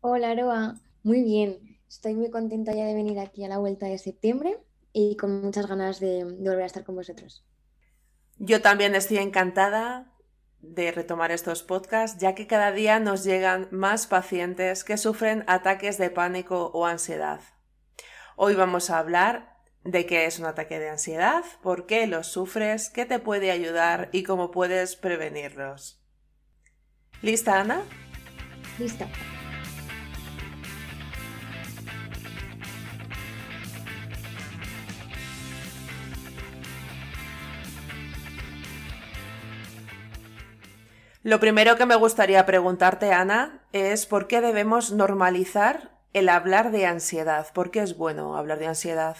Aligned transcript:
Hola 0.00 0.30
Aroa, 0.30 0.80
muy 1.04 1.22
bien. 1.22 1.73
Estoy 1.88 2.14
muy 2.14 2.30
contenta 2.30 2.72
ya 2.72 2.84
de 2.84 2.94
venir 2.94 3.18
aquí 3.18 3.44
a 3.44 3.48
la 3.48 3.58
vuelta 3.58 3.86
de 3.86 3.98
septiembre 3.98 4.58
y 4.92 5.16
con 5.16 5.42
muchas 5.42 5.66
ganas 5.66 6.00
de, 6.00 6.24
volver 6.24 6.62
a 6.62 6.66
estar 6.66 6.84
con 6.84 6.94
vosotros. 6.94 7.44
Yo 8.38 8.62
también 8.62 8.94
estoy 8.94 9.18
encantada 9.18 10.12
de 10.60 10.92
retomar 10.92 11.30
estos 11.30 11.62
podcasts, 11.62 12.20
ya 12.20 12.34
que 12.34 12.46
cada 12.46 12.72
día 12.72 12.98
nos 12.98 13.22
llegan 13.24 13.68
más 13.70 14.06
pacientes 14.06 14.82
que 14.82 14.96
sufren 14.96 15.44
ataques 15.46 15.98
de 15.98 16.10
pánico 16.10 16.70
o 16.72 16.86
ansiedad. 16.86 17.40
Hoy 18.36 18.54
vamos 18.54 18.90
a 18.90 18.98
hablar 18.98 19.58
de 19.84 20.06
qué 20.06 20.24
es 20.24 20.38
un 20.38 20.46
ataque 20.46 20.78
de 20.78 20.88
ansiedad, 20.88 21.44
por 21.62 21.86
qué 21.86 22.06
los 22.06 22.28
sufres, 22.28 22.88
qué 22.88 23.04
te 23.04 23.18
puede 23.18 23.50
ayudar 23.50 24.08
y 24.12 24.22
cómo 24.22 24.50
puedes 24.50 24.96
prevenirlos. 24.96 26.00
¿Lista, 27.20 27.60
Ana? 27.60 27.82
Lista. 28.78 29.08
Lo 41.24 41.40
primero 41.40 41.76
que 41.76 41.86
me 41.86 41.96
gustaría 41.96 42.44
preguntarte, 42.44 43.14
Ana, 43.14 43.66
es 43.72 44.04
por 44.04 44.26
qué 44.26 44.42
debemos 44.42 44.92
normalizar 44.92 45.98
el 46.12 46.28
hablar 46.28 46.70
de 46.70 46.84
ansiedad. 46.84 47.46
¿Por 47.54 47.70
qué 47.70 47.80
es 47.80 47.96
bueno 47.96 48.36
hablar 48.36 48.58
de 48.58 48.66
ansiedad? 48.66 49.16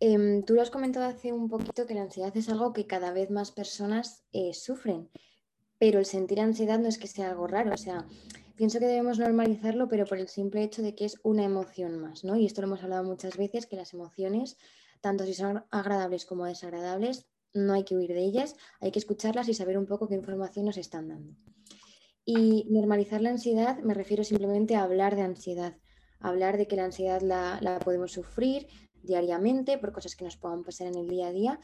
Em, 0.00 0.42
tú 0.42 0.54
lo 0.54 0.62
has 0.62 0.70
comentado 0.70 1.04
hace 1.04 1.34
un 1.34 1.50
poquito 1.50 1.84
que 1.84 1.92
la 1.92 2.00
ansiedad 2.00 2.34
es 2.34 2.48
algo 2.48 2.72
que 2.72 2.86
cada 2.86 3.12
vez 3.12 3.30
más 3.30 3.52
personas 3.52 4.24
eh, 4.32 4.54
sufren, 4.54 5.10
pero 5.78 5.98
el 5.98 6.06
sentir 6.06 6.40
ansiedad 6.40 6.78
no 6.78 6.88
es 6.88 6.96
que 6.96 7.08
sea 7.08 7.28
algo 7.28 7.46
raro, 7.46 7.74
o 7.74 7.76
sea, 7.76 8.06
pienso 8.56 8.78
que 8.78 8.86
debemos 8.86 9.18
normalizarlo, 9.18 9.88
pero 9.88 10.06
por 10.06 10.16
el 10.16 10.28
simple 10.28 10.62
hecho 10.62 10.80
de 10.80 10.94
que 10.94 11.04
es 11.04 11.20
una 11.22 11.44
emoción 11.44 11.98
más, 11.98 12.24
¿no? 12.24 12.36
Y 12.36 12.46
esto 12.46 12.62
lo 12.62 12.68
hemos 12.68 12.82
hablado 12.82 13.04
muchas 13.04 13.36
veces, 13.36 13.66
que 13.66 13.76
las 13.76 13.92
emociones, 13.92 14.56
tanto 15.02 15.26
si 15.26 15.34
son 15.34 15.66
agradables 15.70 16.24
como 16.24 16.46
desagradables, 16.46 17.26
no 17.56 17.72
hay 17.72 17.84
que 17.84 17.96
huir 17.96 18.12
de 18.12 18.24
ellas, 18.24 18.56
hay 18.80 18.90
que 18.90 18.98
escucharlas 18.98 19.48
y 19.48 19.54
saber 19.54 19.78
un 19.78 19.86
poco 19.86 20.08
qué 20.08 20.14
información 20.14 20.66
nos 20.66 20.76
están 20.76 21.08
dando. 21.08 21.34
Y 22.24 22.66
normalizar 22.70 23.20
la 23.20 23.30
ansiedad 23.30 23.78
me 23.78 23.94
refiero 23.94 24.24
simplemente 24.24 24.74
a 24.74 24.82
hablar 24.82 25.14
de 25.14 25.22
ansiedad, 25.22 25.76
hablar 26.18 26.56
de 26.56 26.66
que 26.66 26.76
la 26.76 26.84
ansiedad 26.84 27.20
la, 27.22 27.78
podemos 27.84 28.12
sufrir 28.12 28.66
diariamente 29.02 29.78
por 29.78 29.92
cosas 29.92 30.16
que 30.16 30.24
nos 30.24 30.36
puedan 30.36 30.64
pasar 30.64 30.88
en 30.88 30.96
el 30.96 31.08
día 31.08 31.28
a 31.28 31.32
día, 31.32 31.60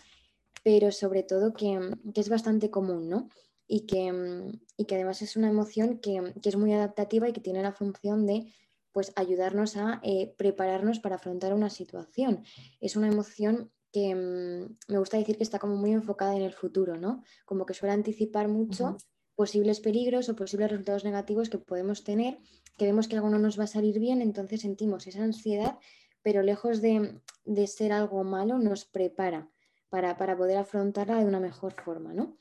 pero 0.62 0.92
sobre 0.92 1.25
todo 1.25 1.52
que, 1.52 1.81
es 2.14 2.28
bastante 2.28 2.70
común, 2.70 3.08
¿no? 3.08 3.28
Y 3.66 3.86
que, 3.86 4.52
que, 4.86 4.94
además 4.94 5.22
es 5.22 5.36
una 5.36 5.48
emoción 5.48 5.98
que, 5.98 6.32
es 6.44 6.56
muy 6.56 6.72
adaptativa 6.72 7.28
y 7.28 7.32
que 7.32 7.41
tiene 7.41 7.62
la 7.62 7.72
función 7.72 8.26
de 8.26 8.47
pues 8.92 9.12
ayudarnos 9.16 9.76
a 9.76 10.00
eh, 10.04 10.34
prepararnos 10.36 11.00
para 11.00 11.16
afrontar 11.16 11.54
una 11.54 11.70
situación. 11.70 12.44
Es 12.81 12.94
una 12.94 13.08
emoción 13.08 13.72
que 13.92 14.14
mm, 14.14 14.76
me 14.88 14.98
gusta 14.98 15.19
decir 15.19 15.36
que 15.36 15.42
está 15.42 15.58
como 15.58 15.76
muy 15.76 15.92
enfocada 15.92 16.34
en 16.34 16.42
el 16.42 16.53
futuro, 16.53 16.97
¿no? 16.97 17.22
Como 17.44 17.66
que 17.66 17.75
suele 17.75 17.92
anticipar 17.92 18.48
mucho 18.48 18.97
posibles 19.34 19.80
peligros 19.80 20.28
o 20.28 20.36
posibles 20.36 20.70
resultados 20.70 21.04
negativos 21.04 21.48
que 21.48 21.58
podemos 21.58 22.04
tener, 22.04 22.38
que 22.78 22.86
vemos 22.86 23.08
que 23.08 23.16
algo 23.16 23.31
no 23.31 23.38
nos 23.38 23.58
va 23.58 23.64
a 23.64 23.66
salir 23.69 23.98
bien, 23.98 24.22
entonces 24.22 24.62
sentimos 24.62 25.06
esa 25.06 25.22
ansiedad, 25.22 25.78
pero 26.22 26.42
lejos 26.42 26.81
de, 26.81 27.20
ser 27.66 27.92
algo 27.92 28.25
malo, 28.25 28.58
nos 28.58 28.84
prepara 28.84 29.50
para, 29.88 30.16
poder 30.36 30.58
afrontarla 30.58 31.19
de 31.19 31.26
una 31.26 31.41
mejor 31.41 31.75
forma, 31.75 32.12
¿no? 32.14 32.38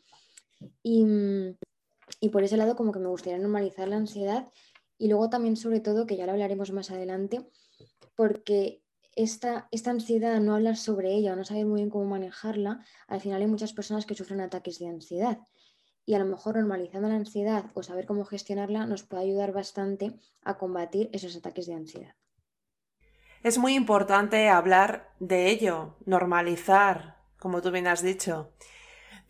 Y, 0.83 1.03
mm, 1.05 1.57
y 2.19 2.29
por 2.29 2.43
ese 2.43 2.57
lado 2.57 2.75
como 2.75 2.91
que 2.91 2.99
me 2.99 3.07
gustaría 3.07 3.39
normalizar 3.39 3.87
la 3.87 3.97
ansiedad 3.97 4.49
y 4.97 5.07
luego 5.07 5.29
también 5.29 5.57
sobre 5.57 5.79
todo, 5.79 6.05
que 6.05 6.15
ya 6.15 6.25
lo 6.25 6.33
hablaremos 6.33 6.71
más 6.71 6.91
adelante, 6.91 7.49
porque 8.15 8.83
esta, 9.15 9.67
esta 9.71 9.91
ansiedad, 9.91 10.39
no 10.39 10.55
hablar 10.55 10.77
sobre 10.77 11.13
ella 11.13 11.33
o 11.33 11.35
no 11.35 11.43
saber 11.43 11.65
muy 11.65 11.81
bien 11.81 11.89
cómo 11.89 12.05
manejarla, 12.05 12.83
al 13.07 13.21
final 13.21 13.41
hay 13.41 13.47
muchas 13.47 13.73
personas 13.73 14.05
que 14.05 14.15
sufren 14.15 14.41
ataques 14.41 14.79
de 14.79 14.87
ansiedad. 14.87 15.39
Y 16.05 16.15
a 16.15 16.19
lo 16.19 16.25
mejor 16.25 16.55
normalizando 16.55 17.07
la 17.09 17.15
ansiedad 17.15 17.65
o 17.73 17.83
saber 17.83 18.05
cómo 18.05 18.25
gestionarla 18.25 18.85
nos 18.85 19.03
puede 19.03 19.23
ayudar 19.23 19.51
bastante 19.53 20.19
a 20.43 20.57
combatir 20.57 21.09
esos 21.13 21.35
ataques 21.35 21.67
de 21.67 21.75
ansiedad. 21.75 22.15
Es 23.43 23.57
muy 23.57 23.75
importante 23.75 24.49
hablar 24.49 25.13
de 25.19 25.49
ello, 25.49 25.97
normalizar, 26.05 27.17
como 27.39 27.61
tú 27.61 27.71
bien 27.71 27.87
has 27.87 28.01
dicho 28.03 28.53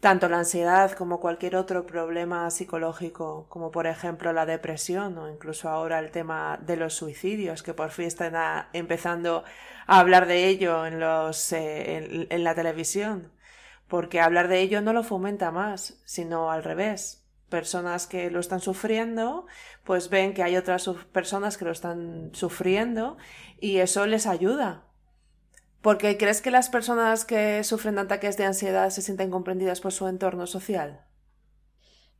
tanto 0.01 0.27
la 0.27 0.39
ansiedad 0.39 0.91
como 0.93 1.19
cualquier 1.19 1.55
otro 1.55 1.85
problema 1.85 2.49
psicológico, 2.49 3.45
como 3.49 3.69
por 3.69 3.85
ejemplo 3.85 4.33
la 4.33 4.47
depresión 4.47 5.17
o 5.19 5.29
incluso 5.29 5.69
ahora 5.69 5.99
el 5.99 6.09
tema 6.09 6.59
de 6.59 6.75
los 6.75 6.95
suicidios, 6.95 7.61
que 7.61 7.75
por 7.75 7.91
fin 7.91 8.05
están 8.05 8.33
empezando 8.73 9.43
a 9.85 9.99
hablar 9.99 10.25
de 10.25 10.47
ello 10.47 10.87
en, 10.87 10.99
los, 10.99 11.53
eh, 11.53 12.27
en, 12.29 12.43
la 12.43 12.55
televisión, 12.55 13.31
porque 13.87 14.19
hablar 14.19 14.47
de 14.47 14.61
ello 14.61 14.81
no 14.81 14.91
lo 14.91 15.03
fomenta 15.03 15.51
más, 15.51 16.01
sino 16.05 16.51
al 16.51 16.63
revés. 16.63 17.23
Personas 17.49 18.07
que 18.07 18.31
lo 18.31 18.39
están 18.39 18.59
sufriendo, 18.59 19.45
pues 19.83 20.09
ven 20.09 20.33
que 20.33 20.41
hay 20.41 20.57
otras 20.57 20.89
personas 21.11 21.57
que 21.57 21.65
lo 21.65 21.71
están 21.71 22.31
sufriendo 22.33 23.17
y 23.59 23.77
eso 23.77 24.07
les 24.07 24.25
ayuda 24.25 24.90
porque 25.81 26.17
crees 26.17 26.41
que 26.41 26.51
las 26.51 26.69
personas 26.69 27.25
que 27.25 27.63
sufren 27.63 27.97
ataques 27.97 28.37
de 28.37 28.45
ansiedad 28.45 28.89
se 28.89 29.01
sienten 29.01 29.31
comprendidas 29.31 29.81
por 29.81 29.91
su 29.91 30.07
entorno 30.07 30.45
social. 30.47 31.05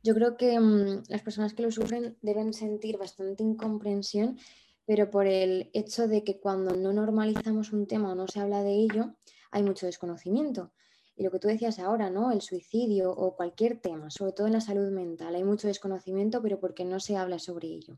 Yo 0.02 0.14
creo 0.14 0.36
que 0.36 0.58
mm, 0.58 1.04
las 1.08 1.22
personas 1.22 1.54
que 1.54 1.62
lo 1.62 1.70
sufren 1.70 2.18
deben 2.22 2.52
sentir 2.52 2.98
bastante 2.98 3.44
incomprensión, 3.44 4.36
pero 4.84 5.10
por 5.10 5.28
el 5.28 5.70
hecho 5.74 6.08
de 6.08 6.24
que 6.24 6.40
cuando 6.40 6.74
no 6.76 6.92
normalizamos 6.92 7.72
un 7.72 7.86
tema 7.86 8.12
o 8.12 8.14
no 8.16 8.26
se 8.26 8.40
habla 8.40 8.64
de 8.64 8.74
ello, 8.74 9.14
hay 9.52 9.62
mucho 9.62 9.86
desconocimiento. 9.86 10.72
Y 11.14 11.22
lo 11.22 11.30
que 11.30 11.38
tú 11.38 11.46
decías 11.46 11.78
ahora, 11.78 12.10
¿no? 12.10 12.32
El 12.32 12.40
suicidio 12.40 13.12
o 13.12 13.36
cualquier 13.36 13.78
tema, 13.78 14.10
sobre 14.10 14.32
todo 14.32 14.48
en 14.48 14.54
la 14.54 14.60
salud 14.60 14.90
mental, 14.90 15.36
hay 15.36 15.44
mucho 15.44 15.68
desconocimiento, 15.68 16.42
pero 16.42 16.58
porque 16.58 16.84
no 16.84 16.98
se 16.98 17.16
habla 17.16 17.38
sobre 17.38 17.68
ello. 17.68 17.96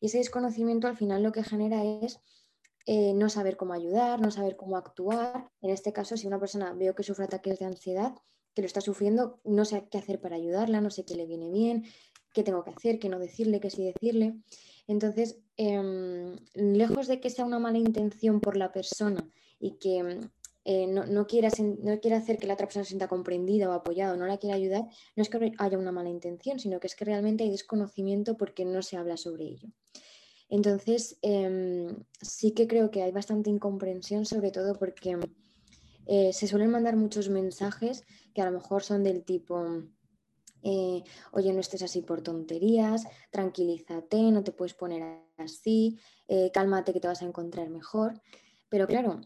Y 0.00 0.06
ese 0.06 0.18
desconocimiento 0.18 0.88
al 0.88 0.96
final 0.96 1.22
lo 1.22 1.30
que 1.30 1.44
genera 1.44 1.84
es 1.84 2.20
eh, 2.90 3.12
no 3.12 3.28
saber 3.28 3.58
cómo 3.58 3.74
ayudar, 3.74 4.18
no 4.18 4.30
saber 4.30 4.56
cómo 4.56 4.78
actuar. 4.78 5.50
En 5.60 5.68
este 5.68 5.92
caso, 5.92 6.16
si 6.16 6.26
una 6.26 6.40
persona 6.40 6.72
veo 6.72 6.94
que 6.94 7.02
sufre 7.02 7.26
ataques 7.26 7.58
de 7.58 7.66
ansiedad, 7.66 8.14
que 8.54 8.62
lo 8.62 8.66
está 8.66 8.80
sufriendo, 8.80 9.40
no 9.44 9.66
sé 9.66 9.86
qué 9.90 9.98
hacer 9.98 10.22
para 10.22 10.36
ayudarla, 10.36 10.80
no 10.80 10.88
sé 10.88 11.04
qué 11.04 11.14
le 11.14 11.26
viene 11.26 11.50
bien, 11.50 11.84
qué 12.32 12.42
tengo 12.42 12.64
que 12.64 12.70
hacer, 12.70 12.98
qué 12.98 13.10
no 13.10 13.18
decirle, 13.18 13.60
qué 13.60 13.68
sí 13.68 13.84
decirle. 13.84 14.38
Entonces, 14.86 15.38
em, 15.58 16.36
lejos 16.54 17.08
de 17.08 17.20
que 17.20 17.28
sea 17.28 17.44
una 17.44 17.58
mala 17.58 17.76
intención 17.76 18.40
por 18.40 18.56
la 18.56 18.72
persona 18.72 19.28
y 19.60 19.72
que 19.72 20.20
eh, 20.64 20.86
no, 20.86 21.04
no, 21.04 21.26
quiera, 21.26 21.50
no 21.82 22.00
quiera 22.00 22.16
hacer 22.16 22.38
que 22.38 22.46
la 22.46 22.54
otra 22.54 22.68
persona 22.68 22.84
se 22.84 22.92
sienta 22.92 23.06
comprendida 23.06 23.68
o 23.68 23.72
apoyada 23.72 24.14
o 24.14 24.16
no 24.16 24.26
la 24.26 24.38
quiera 24.38 24.56
ayudar, 24.56 24.86
no 25.14 25.22
es 25.22 25.28
que 25.28 25.52
haya 25.58 25.76
una 25.76 25.92
mala 25.92 26.08
intención, 26.08 26.58
sino 26.58 26.80
que 26.80 26.86
es 26.86 26.96
que 26.96 27.04
realmente 27.04 27.44
hay 27.44 27.50
desconocimiento 27.50 28.38
porque 28.38 28.64
no 28.64 28.80
se 28.80 28.96
habla 28.96 29.18
sobre 29.18 29.44
ello. 29.44 29.68
Entonces, 30.48 31.18
em, 31.22 31.94
sí 32.20 32.52
que 32.52 32.66
creo 32.66 32.90
que 32.90 33.02
hay 33.02 33.12
bastante 33.12 33.50
incomprensión, 33.50 34.24
sobre 34.24 34.50
todo 34.50 34.74
porque 34.78 35.18
eh, 36.06 36.32
se 36.32 36.46
suelen 36.46 36.70
mandar 36.70 36.96
muchos 36.96 37.28
mensajes 37.28 38.04
que 38.34 38.40
a 38.40 38.46
lo 38.46 38.52
mejor 38.52 38.82
son 38.82 39.02
del 39.04 39.24
tipo, 39.24 39.82
eh, 40.62 41.02
oye, 41.32 41.52
no 41.52 41.60
estés 41.60 41.82
así 41.82 42.00
por 42.00 42.22
tonterías, 42.22 43.06
tranquilízate, 43.30 44.16
no 44.30 44.42
te 44.42 44.52
puedes 44.52 44.72
poner 44.72 45.20
así, 45.36 45.98
eh, 46.28 46.50
cálmate 46.52 46.94
que 46.94 47.00
te 47.00 47.08
vas 47.08 47.20
a 47.20 47.26
encontrar 47.26 47.68
mejor. 47.68 48.20
Pero 48.70 48.86
claro, 48.86 49.20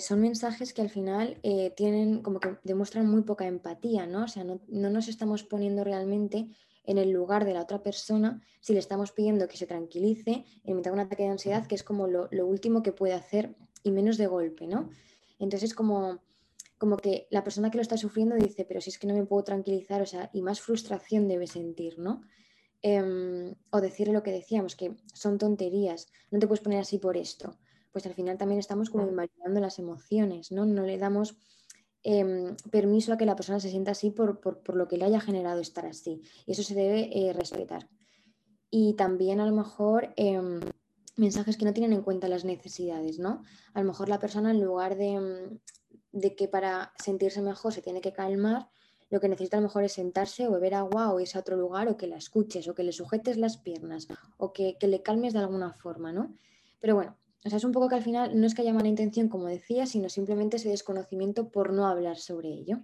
son 0.00 0.20
mensajes 0.20 0.72
que 0.72 0.82
al 0.82 0.88
final 0.88 1.38
tienen 1.76 2.22
como 2.22 2.40
que 2.40 2.56
demuestran 2.64 3.06
muy 3.06 3.22
poca 3.22 3.46
empatía, 3.46 4.06
¿no? 4.06 4.24
O 4.24 4.28
sea, 4.28 4.42
no, 4.42 4.60
no 4.68 4.88
nos 4.88 5.06
estamos 5.06 5.44
poniendo 5.44 5.84
realmente 5.84 6.48
en 6.90 6.98
el 6.98 7.12
lugar 7.12 7.44
de 7.44 7.54
la 7.54 7.62
otra 7.62 7.84
persona 7.84 8.42
si 8.60 8.72
le 8.72 8.80
estamos 8.80 9.12
pidiendo 9.12 9.46
que 9.46 9.56
se 9.56 9.66
tranquilice 9.66 10.44
en 10.64 10.76
mitad 10.76 10.90
de 10.90 10.94
un 10.94 11.00
ataque 11.06 11.22
de 11.22 11.28
ansiedad, 11.28 11.64
que 11.64 11.76
es 11.76 11.84
como 11.84 12.08
lo, 12.08 12.28
último 12.44 12.82
que 12.82 12.90
puede 12.90 13.14
hacer 13.14 13.54
y 13.84 13.92
menos 13.92 14.18
de 14.18 14.26
golpe, 14.26 14.66
¿no? 14.66 14.90
Entonces, 15.38 15.72
como, 15.72 16.18
como 16.78 16.96
que 16.96 17.28
la 17.30 17.44
persona 17.44 17.70
que 17.70 17.78
lo 17.78 17.82
está 17.82 17.96
sufriendo 17.96 18.34
dice, 18.34 18.64
pero 18.64 18.80
si 18.80 18.90
es 18.90 18.98
que 18.98 19.06
no 19.06 19.14
me 19.14 19.24
puedo 19.24 19.44
tranquilizar, 19.44 20.02
o 20.02 20.06
sea, 20.06 20.30
y 20.32 20.42
más 20.42 20.60
frustración 20.60 21.28
debe 21.28 21.46
sentir, 21.46 21.96
¿no? 22.00 22.22
Em, 22.82 23.54
o 23.70 23.80
decirle 23.80 24.12
lo 24.12 24.24
que 24.24 24.32
decíamos, 24.32 24.74
que 24.74 24.96
son 25.14 25.38
tonterías, 25.38 26.08
no 26.32 26.40
te 26.40 26.48
puedes 26.48 26.62
poner 26.62 26.80
así 26.80 26.98
por 26.98 27.16
esto. 27.16 27.56
Pues 27.92 28.04
al 28.06 28.14
final 28.14 28.36
también 28.36 28.58
estamos 28.58 28.90
como 28.90 29.08
invalidando 29.08 29.60
las 29.60 29.78
emociones, 29.78 30.50
¿no? 30.50 30.66
No 30.66 30.82
le 30.82 30.98
damos 30.98 31.36
Em, 32.02 32.56
permiso 32.70 33.12
a 33.12 33.18
que 33.18 33.26
la 33.26 33.36
persona 33.36 33.60
se 33.60 33.68
sienta 33.68 33.90
así 33.90 34.10
por, 34.10 34.40
lo 34.74 34.88
que 34.88 34.96
le 34.96 35.04
haya 35.04 35.20
generado 35.20 35.60
estar 35.60 35.84
así. 35.84 36.22
Y 36.46 36.52
eso 36.52 36.62
se 36.62 36.74
debe 36.74 37.10
eh, 37.12 37.32
respetar. 37.34 37.88
Y 38.70 38.94
también 38.94 39.40
a 39.40 39.46
lo 39.46 39.52
mejor 39.52 40.14
em, 40.16 40.60
mensajes 41.16 41.58
que 41.58 41.66
no 41.66 41.74
tienen 41.74 41.92
en 41.92 42.02
cuenta 42.02 42.28
las 42.28 42.44
necesidades, 42.44 43.18
¿no? 43.18 43.42
A 43.74 43.80
lo 43.80 43.86
mejor 43.86 44.08
la 44.08 44.18
persona 44.18 44.50
en 44.50 44.62
lugar 44.62 44.96
de, 44.96 45.08
em, 45.08 45.58
de 46.12 46.34
que 46.34 46.48
para 46.48 46.94
sentirse 47.02 47.42
mejor 47.42 47.74
se 47.74 47.82
tiene 47.82 48.00
que 48.00 48.14
calmar, 48.14 48.70
lo 49.10 49.20
que 49.20 49.28
necesita 49.28 49.58
a 49.58 49.60
lo 49.60 49.66
mejor 49.66 49.84
es 49.84 49.92
sentarse 49.92 50.46
o 50.46 50.52
beber 50.52 50.74
agua 50.74 51.12
o 51.12 51.20
irse 51.20 51.36
a 51.36 51.40
otro 51.40 51.56
lugar 51.56 51.88
o 51.88 51.96
que 51.96 52.06
la 52.06 52.16
escuches 52.16 52.68
o 52.68 52.74
que 52.74 52.84
le 52.84 52.92
sujetes 52.92 53.36
las 53.36 53.58
piernas 53.58 54.06
o 54.38 54.52
que, 54.52 54.78
que 54.78 54.86
le 54.86 55.02
calmes 55.02 55.32
de 55.32 55.40
alguna 55.40 55.74
forma, 55.74 56.12
¿no? 56.12 56.34
Pero 56.80 56.94
bueno, 56.94 57.16
o 57.44 57.48
sea, 57.48 57.56
es 57.56 57.64
un 57.64 57.72
poco 57.72 57.88
que 57.88 57.94
al 57.94 58.02
final 58.02 58.38
no 58.38 58.46
es 58.46 58.54
que 58.54 58.62
haya 58.62 58.74
mala 58.74 58.88
intención, 58.88 59.28
como 59.28 59.46
decía, 59.46 59.86
sino 59.86 60.08
simplemente 60.08 60.56
ese 60.56 60.68
desconocimiento 60.68 61.48
por 61.50 61.72
no 61.72 61.86
hablar 61.86 62.16
sobre 62.16 62.48
ello. 62.48 62.80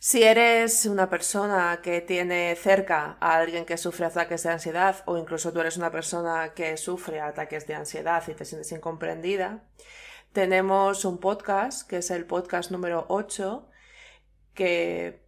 Si 0.00 0.22
eres 0.22 0.86
una 0.86 1.10
persona 1.10 1.80
que 1.82 2.00
tiene 2.00 2.54
cerca 2.54 3.18
a 3.20 3.36
alguien 3.36 3.64
que 3.64 3.76
sufre 3.76 4.06
ataques 4.06 4.44
de 4.44 4.50
ansiedad 4.50 5.02
o 5.06 5.18
incluso 5.18 5.52
tú 5.52 5.58
eres 5.58 5.76
una 5.76 5.90
persona 5.90 6.54
que 6.54 6.76
sufre 6.76 7.20
ataques 7.20 7.66
de 7.66 7.74
ansiedad 7.74 8.22
y 8.28 8.34
te 8.34 8.44
sientes 8.44 8.70
incomprendida, 8.70 9.64
tenemos 10.32 11.04
un 11.04 11.18
podcast 11.18 11.88
que 11.88 11.96
es 11.96 12.12
el 12.12 12.26
podcast 12.26 12.70
número 12.70 13.06
8 13.08 13.68
que 14.54 15.26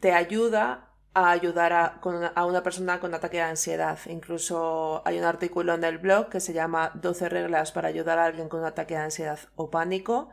te 0.00 0.12
ayuda 0.12 0.87
a 1.18 1.30
ayudar 1.30 1.72
a, 1.72 2.44
una 2.44 2.62
persona 2.62 3.00
con 3.00 3.14
ataque 3.14 3.38
de 3.38 3.44
ansiedad. 3.44 3.98
Incluso 4.06 5.02
hay 5.04 5.18
un 5.18 5.24
artículo 5.24 5.74
en 5.74 5.84
el 5.84 5.98
blog 5.98 6.28
que 6.28 6.40
se 6.40 6.52
llama 6.52 6.92
12 6.94 7.28
reglas 7.28 7.72
para 7.72 7.88
ayudar 7.88 8.18
a 8.18 8.26
alguien 8.26 8.48
con 8.48 8.60
un 8.60 8.66
ataque 8.66 8.94
de 8.94 9.00
ansiedad 9.00 9.38
o 9.56 9.70
pánico. 9.70 10.30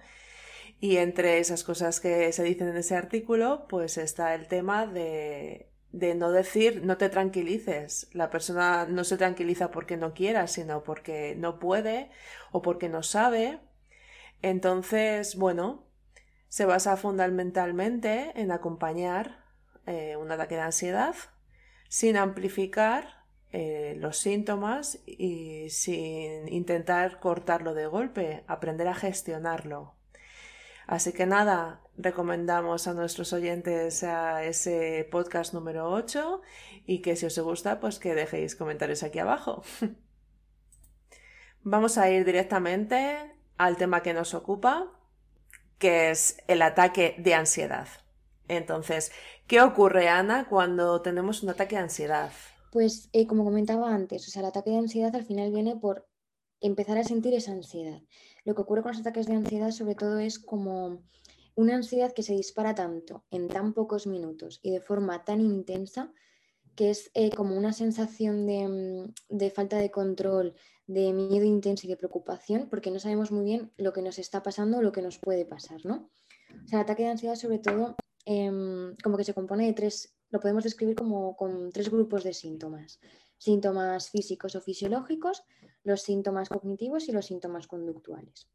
Y 0.80 0.98
entre 0.98 1.40
esas 1.40 1.64
cosas 1.64 2.00
que 2.00 2.32
se 2.32 2.44
dicen 2.44 2.70
en 2.70 2.78
ese 2.78 2.96
artículo, 2.96 3.66
pues 3.70 3.98
está 3.98 4.36
el 4.36 4.48
tema 4.48 4.86
de, 4.86 5.70
de 5.92 6.14
no 6.16 6.32
decir 6.32 6.84
no 6.84 6.98
te 6.98 7.10
tranquilices. 7.10 8.10
La 8.14 8.30
persona 8.30 8.86
no 8.86 9.04
se 9.04 9.18
tranquiliza 9.18 9.72
porque 9.72 9.98
no 9.98 10.14
quiera, 10.14 10.48
sino 10.48 10.84
porque 10.84 11.36
no 11.38 11.60
puede 11.60 12.10
o 12.52 12.62
porque 12.62 12.90
no 12.90 13.04
sabe. 13.04 13.60
Entonces, 14.42 15.36
bueno, 15.36 15.86
se 16.50 16.66
basa 16.66 16.98
fundamentalmente 16.98 18.32
en 18.36 18.52
acompañar 18.52 19.45
eh, 19.86 20.16
un 20.18 20.32
ataque 20.32 20.56
de 20.56 20.62
ansiedad 20.62 21.16
sin 21.90 22.18
amplificar 22.18 23.24
eh, 23.52 23.96
los 24.00 24.18
síntomas 24.18 25.00
y 25.06 25.70
sin 25.70 26.48
intentar 26.50 27.20
cortarlo 27.20 27.74
de 27.74 27.88
golpe, 27.88 28.44
aprender 28.48 28.88
a 28.88 28.96
gestionarlo. 28.96 29.96
Así 30.88 31.14
que 31.14 31.26
nada, 31.26 31.82
recomendamos 31.98 32.88
a 32.88 32.94
nuestros 32.94 33.34
oyentes 33.34 34.04
a 34.04 34.44
ese 34.44 35.08
podcast 35.10 35.54
número 35.54 35.90
8 35.90 36.42
y 36.86 37.02
que 37.02 37.16
si 37.16 37.26
os 37.26 37.40
gusta, 37.40 37.80
pues 37.80 37.98
que 37.98 38.14
dejéis 38.14 38.56
comentarios 38.56 39.02
aquí 39.04 39.20
abajo. 39.20 39.64
Vamos 41.64 41.98
a 41.98 42.10
ir 42.12 42.26
directamente 42.26 43.32
al 43.58 43.78
tema 43.78 44.04
que 44.04 44.14
nos 44.14 44.34
ocupa, 44.34 44.92
que 45.80 46.12
es 46.12 46.38
el 46.48 46.62
ataque 46.62 47.16
de 47.18 47.34
ansiedad. 47.34 47.88
Entonces, 48.48 49.12
¿qué 49.48 49.62
ocurre, 49.62 50.10
Ana, 50.10 50.48
cuando 50.50 51.02
tenemos 51.02 51.44
un 51.44 51.50
ataque 51.50 51.76
de 51.76 51.82
ansiedad? 51.84 52.32
Pues 52.72 53.10
eh, 53.14 53.28
como 53.28 53.44
comentaba 53.44 53.94
antes, 53.94 54.28
o 54.28 54.32
sea, 54.32 54.42
el 54.42 54.48
ataque 54.48 54.72
de 54.72 54.78
ansiedad 54.78 55.16
al 55.16 55.26
final 55.26 55.52
viene 55.52 55.76
por 55.76 56.08
empezar 56.62 56.98
a 56.98 57.04
sentir 57.04 57.34
esa 57.34 57.52
ansiedad. 57.52 58.02
Lo 58.44 58.56
que 58.56 58.62
ocurre 58.62 58.82
con 58.82 58.92
los 58.92 59.02
ataques 59.02 59.28
de 59.28 59.36
ansiedad 59.36 59.72
sobre 59.72 59.96
todo 59.96 60.20
es 60.20 60.40
como 60.40 61.04
una 61.56 61.75
ansiedad 61.75 62.12
que 62.12 62.24
se 62.24 62.34
dispara 62.34 62.75
tanto 62.75 63.24
en 63.32 63.48
tan 63.48 63.74
pocos 63.74 64.08
minutos 64.08 64.60
y 64.62 64.72
de 64.72 64.82
forma 64.82 65.24
tan 65.24 65.42
intensa 65.42 66.12
que 66.75 66.90
es 66.90 67.10
eh, 67.14 67.30
como 67.30 67.56
una 67.56 67.72
sensación 67.72 68.46
de, 68.46 68.68
mm, 68.68 69.38
de, 69.38 69.50
falta 69.50 69.78
de 69.78 69.92
control, 69.92 70.56
de 70.88 71.14
miedo 71.14 71.46
intenso 71.46 71.88
y 71.88 71.90
de 71.90 71.96
preocupación, 71.96 72.68
porque 72.70 72.92
no 72.92 73.00
sabemos 73.00 73.32
muy 73.32 73.46
bien 73.46 73.72
lo 73.78 73.94
que 73.94 74.02
nos 74.02 74.20
está 74.20 74.44
pasando 74.44 74.80
o 74.80 74.82
lo 74.82 74.92
que 74.92 75.02
nos 75.02 75.18
puede 75.18 75.46
pasar, 75.46 75.86
¿no? 75.86 76.10
O 76.64 76.68
sea, 76.68 76.80
el 76.80 76.84
ataque 76.84 77.04
de 77.04 77.10
ansiedad 77.10 77.36
sobre 77.36 77.60
todo 77.60 77.96
Em, 78.25 78.96
como 79.03 79.17
que 79.17 79.24
se 79.24 79.34
compone 79.34 79.67
de 79.67 79.74
tres, 79.74 80.15
lo 80.32 80.39
podemos 80.39 80.63
describir 80.63 80.96
como 80.96 81.36
con 81.38 81.72
tres 81.72 81.89
grupos 81.89 82.24
de 82.24 82.34
síntomas. 82.34 83.00
Síntomas 83.38 84.10
físicos 84.10 84.55
o 84.55 84.62
fisiológicos, 84.62 85.44
los 85.84 86.01
síntomas 86.01 86.50
cognitivos 86.50 87.08
y 87.08 87.12
los 87.12 87.27
síntomas 87.27 87.67
conductuales. 87.67 88.50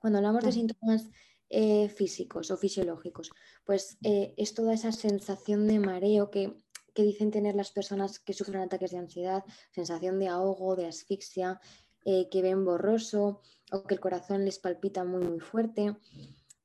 Cuando 0.00 0.18
hablamos 0.18 0.42
de 0.42 0.52
síntomas 0.52 1.08
eh, 1.48 1.88
físicos 1.88 2.50
o 2.50 2.56
fisiológicos, 2.56 3.30
pues 3.64 3.98
eh, 4.02 4.34
es 4.36 4.52
toda 4.52 4.74
esa 4.74 4.90
sensación 4.90 5.68
de 5.68 5.78
mareo 5.78 6.30
que, 6.30 6.52
dicen 6.96 7.30
tener 7.30 7.54
las 7.54 7.70
personas 7.70 8.18
que 8.18 8.34
sufren 8.34 8.62
ataques 8.62 8.90
de 8.90 8.98
ansiedad, 8.98 9.44
sensación 9.70 10.18
de 10.18 10.28
ahogo, 10.28 10.76
de 10.76 10.86
asfixia, 10.86 11.60
eh, 12.04 12.28
que 12.30 12.42
ven 12.42 12.64
borroso 12.64 13.40
o 13.70 13.84
que 13.84 13.94
el 13.94 14.00
corazón 14.00 14.44
les 14.44 14.58
palpita 14.58 15.04
muy 15.04 15.24
muy 15.24 15.40
fuerte. 15.40 15.96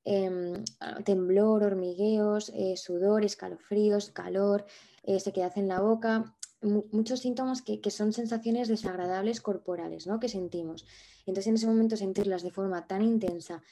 Em, 0.04 0.64
temblor, 1.04 1.62
hormigueos, 1.64 2.50
eh, 2.54 2.76
sudor, 2.76 3.24
escalofríos, 3.24 4.10
calor, 4.10 4.64
eh, 5.02 5.20
sequedad 5.20 5.52
en 5.56 5.68
la 5.68 5.80
boca, 5.80 6.34
muchos 6.62 7.20
síntomas 7.20 7.62
que, 7.62 7.90
son 7.90 8.12
sensaciones 8.12 8.68
desagradables 8.68 9.40
corporales 9.40 10.06
¿no? 10.06 10.18
que 10.18 10.28
sentimos. 10.28 10.86
Entonces 11.20 11.46
en 11.48 11.54
ese 11.54 11.66
momento 11.66 11.96
sentirlas 11.96 12.42
de 12.42 12.50
forma 12.50 12.86
tan 12.86 13.02
intensa 13.02 13.62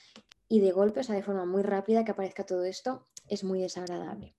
y 0.49 0.61
de 0.61 0.73
golpe, 0.73 1.01
o 1.01 1.03
sea, 1.03 1.17
de 1.17 1.23
forma 1.23 1.45
muy 1.45 1.63
rápida 1.63 2.05
que 2.05 2.13
aparezca 2.13 2.45
todo 2.45 2.65
esto, 2.65 3.07
es 3.29 3.43
muy 3.43 3.61
desagradable. 3.61 4.35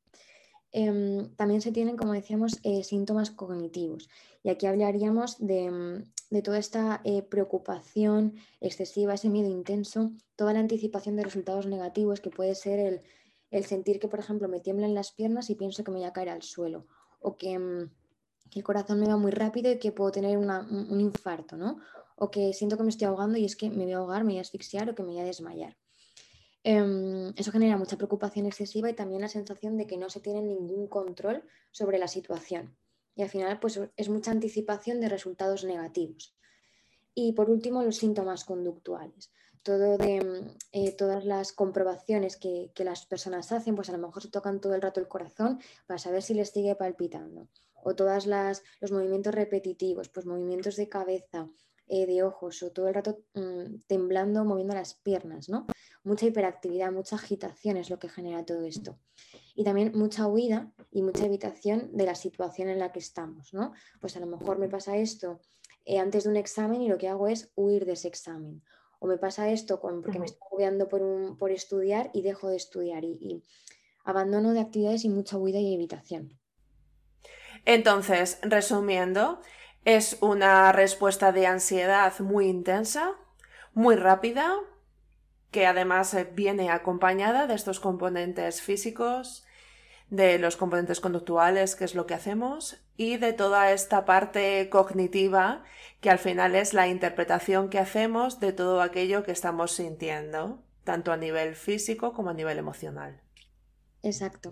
Em, 0.72 1.34
también 1.36 1.62
se 1.62 1.72
tienen, 1.72 1.98
como 1.98 2.14
decíamos, 2.14 2.60
eh, 2.64 2.84
síntomas 2.84 3.32
cognitivos. 3.32 4.10
Y 4.44 4.50
aquí 4.50 4.66
hablaríamos 4.66 5.38
de, 5.40 5.72
mm, 5.72 6.42
toda 6.44 6.60
esta 6.60 7.02
eh, 7.04 7.24
preocupación 7.24 8.36
excesiva, 8.60 9.14
ese 9.14 9.30
miedo 9.30 9.50
intenso, 9.50 10.12
toda 10.36 10.54
la 10.54 10.60
anticipación 10.60 11.16
de 11.16 11.24
resultados 11.24 11.66
negativos, 11.68 12.20
que 12.22 12.30
puede 12.30 12.54
ser 12.56 13.02
el, 13.52 13.66
sentir 13.66 14.00
que, 14.00 14.10
por 14.10 14.20
ejemplo, 14.20 14.50
me 14.50 14.60
tiemblan 14.60 14.94
las 14.94 15.14
piernas 15.14 15.50
y 15.50 15.56
pienso 15.56 15.84
que 15.84 15.92
me 15.92 16.00
voy 16.00 16.08
a 16.08 16.14
caer 16.14 16.30
al 16.30 16.44
suelo, 16.44 16.86
o 17.22 17.38
que, 17.38 17.58
mm, 17.58 17.90
el 18.56 18.64
corazón 18.64 19.00
me 19.00 19.08
va 19.08 19.18
muy 19.18 19.32
rápido 19.32 19.72
y 19.72 19.80
que 19.80 19.92
puedo 19.92 20.12
tener 20.12 20.38
un, 20.38 20.50
un, 20.50 21.00
infarto, 21.02 21.58
¿no? 21.58 21.80
o 22.16 22.32
que 22.32 22.54
siento 22.54 22.78
que 22.78 22.84
me 22.84 22.90
estoy 22.90 23.08
ahogando 23.08 23.38
y 23.38 23.46
es 23.46 23.56
que 23.56 23.70
me 23.70 23.84
voy 23.86 23.94
a 23.94 23.98
ahogar, 23.98 24.24
me 24.24 24.34
voy 24.34 24.40
a 24.40 24.42
asfixiar 24.42 24.90
o 24.90 24.96
que 24.96 25.04
me 25.04 25.10
voy 25.10 25.20
a 25.20 25.24
desmayar. 25.24 25.78
Em, 26.70 27.32
eso 27.38 27.54
genera 27.54 27.78
mucha 27.78 27.96
preocupación 27.96 28.46
excesiva 28.46 28.90
y 28.90 28.94
también 28.94 29.22
la 29.22 29.30
sensación 29.30 29.78
de 29.78 29.88
que 29.88 29.96
no 29.96 30.10
se 30.10 30.20
tiene 30.20 30.42
ningún 30.42 30.88
control 30.88 31.46
sobre 31.72 31.98
la 31.98 32.10
situación. 32.10 32.76
Y 33.16 33.22
al 33.22 33.30
final, 33.30 33.58
pues 33.62 33.80
es 33.96 34.10
mucha 34.10 34.32
anticipación 34.32 35.00
de 35.00 35.08
resultados 35.08 35.64
negativos. 35.64 36.36
Y 37.14 37.32
por 37.32 37.50
último, 37.50 37.84
los 37.84 37.96
síntomas 37.96 38.44
conductuales. 38.44 39.32
Todo 39.64 39.98
de, 39.98 40.18
eh, 40.74 40.92
todas 40.92 41.24
las 41.24 41.54
comprobaciones 41.54 42.36
que, 42.36 42.70
que, 42.76 42.84
las 42.84 43.06
personas 43.06 43.54
hacen, 43.54 43.76
pues 43.76 43.88
a 43.88 43.94
lo 43.94 44.06
mejor 44.06 44.22
se 44.22 44.30
tocan 44.30 44.60
todo 44.60 44.76
el 44.76 44.82
rato 44.82 45.00
el 45.00 45.08
corazón 45.08 45.62
para 45.86 46.00
saber 46.00 46.22
si 46.22 46.34
les 46.34 46.50
sigue 46.50 46.76
palpitando. 46.76 47.48
O 47.82 47.96
todos 47.96 48.26
los 48.28 48.92
movimientos 48.92 49.34
repetitivos, 49.34 50.10
pues 50.10 50.26
movimientos 50.26 50.76
de 50.76 50.90
cabeza, 50.90 51.50
eh, 51.90 52.06
de 52.06 52.24
ojos 52.24 52.62
o 52.64 52.72
todo 52.72 52.88
el 52.88 52.94
rato 52.94 53.20
mm, 53.34 53.82
temblando, 53.88 54.44
moviendo 54.44 54.74
las 54.74 54.96
piernas, 54.96 55.48
¿no? 55.48 55.68
Mucha 56.04 56.26
hiperactividad, 56.26 56.92
mucha 56.92 57.16
agitación 57.16 57.78
es 57.78 57.90
lo 57.90 57.98
que 57.98 58.10
genera 58.10 58.46
todo 58.46 58.64
esto. 58.64 59.00
Y 59.56 59.64
también 59.64 59.92
mucha 59.96 60.28
huida 60.28 60.72
y 60.92 61.02
mucha 61.02 61.26
evitación 61.26 61.96
de 61.96 62.06
la 62.06 62.16
situación 62.16 62.70
en 62.70 62.80
la 62.80 62.92
que 62.92 63.00
estamos, 63.00 63.54
¿no? 63.54 63.74
Pues 64.02 64.18
a 64.18 64.20
lo 64.20 64.28
mejor 64.28 64.60
me 64.60 64.68
pasa 64.68 64.98
esto 64.98 65.40
eh, 65.86 66.00
antes 66.00 66.26
de 66.26 66.30
un 66.30 66.36
examen 66.36 66.82
y 66.82 66.90
lo 66.90 66.98
que 66.98 67.08
hago 67.08 67.30
es 67.30 67.52
huir 67.56 67.86
de 67.86 67.94
ese 67.94 68.10
examen. 68.10 68.62
O 69.00 69.08
me 69.08 69.18
pasa 69.18 69.50
esto 69.50 69.80
porque 69.80 70.20
me 70.20 70.26
estoy 70.26 70.42
agobiando 70.48 70.90
por, 70.90 71.02
un, 71.02 71.38
por 71.38 71.52
estudiar 71.52 72.10
y 72.14 72.22
dejo 72.22 72.50
de 72.50 72.58
estudiar 72.58 73.06
y, 73.06 73.18
y 73.22 73.44
abandono 74.04 74.54
de 74.54 74.60
actividades 74.60 75.06
y 75.06 75.10
mucha 75.10 75.38
huida 75.38 75.60
y 75.60 75.74
evitación. 75.74 76.38
Entonces, 77.64 78.40
resumiendo, 78.42 79.42
es 79.88 80.18
una 80.20 80.74
respuesta 80.74 81.32
de 81.32 81.48
ansiedad 81.48 82.20
muy 82.20 82.48
intensa, 82.48 83.14
muy 83.74 83.96
rápida, 83.96 84.54
que 85.50 85.66
además 85.66 86.14
eh, 86.14 86.30
viene 86.30 86.70
acompañada 86.72 87.48
de 87.48 87.54
estos 87.54 87.80
componentes 87.80 88.62
físicos, 88.62 89.46
de 90.10 90.40
los 90.40 90.58
componentes 90.58 91.00
conductuales, 91.00 91.78
que 91.78 91.86
es 91.86 91.96
lo 91.96 92.06
que 92.06 92.16
hacemos, 92.16 92.84
y 92.98 93.16
de 93.16 93.32
toda 93.32 93.72
esta 93.72 94.04
parte 94.04 94.70
cognitiva, 94.70 95.64
que 96.02 96.10
al 96.10 96.20
final 96.20 96.56
es 96.56 96.74
la 96.74 96.90
interpretación 96.90 97.70
que 97.70 97.80
hacemos 97.80 98.42
de 98.42 98.52
todo 98.52 98.82
aquello 98.82 99.24
que 99.24 99.32
estamos 99.32 99.72
sintiendo, 99.72 100.62
tanto 100.84 101.14
a 101.14 101.18
nivel 101.18 101.56
físico 101.56 102.12
como 102.12 102.32
a 102.32 102.34
nivel 102.34 102.58
emocional. 102.58 103.22
Exacto. 104.04 104.52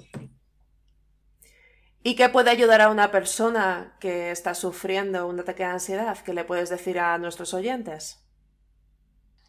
¿Y 2.08 2.16
qué 2.16 2.30
puede 2.30 2.52
ayudar 2.52 2.82
a 2.82 2.92
una 2.92 3.10
persona 3.10 3.98
que 4.00 4.30
está 4.30 4.54
sufriendo 4.54 5.28
un 5.28 5.40
ataque 5.40 5.64
de 5.64 5.70
ansiedad? 5.70 6.16
¿Qué 6.24 6.36
le 6.36 6.44
puedes 6.46 6.70
decir 6.70 7.00
a 7.00 7.18
nuestros 7.18 7.52
oyentes? 7.56 8.20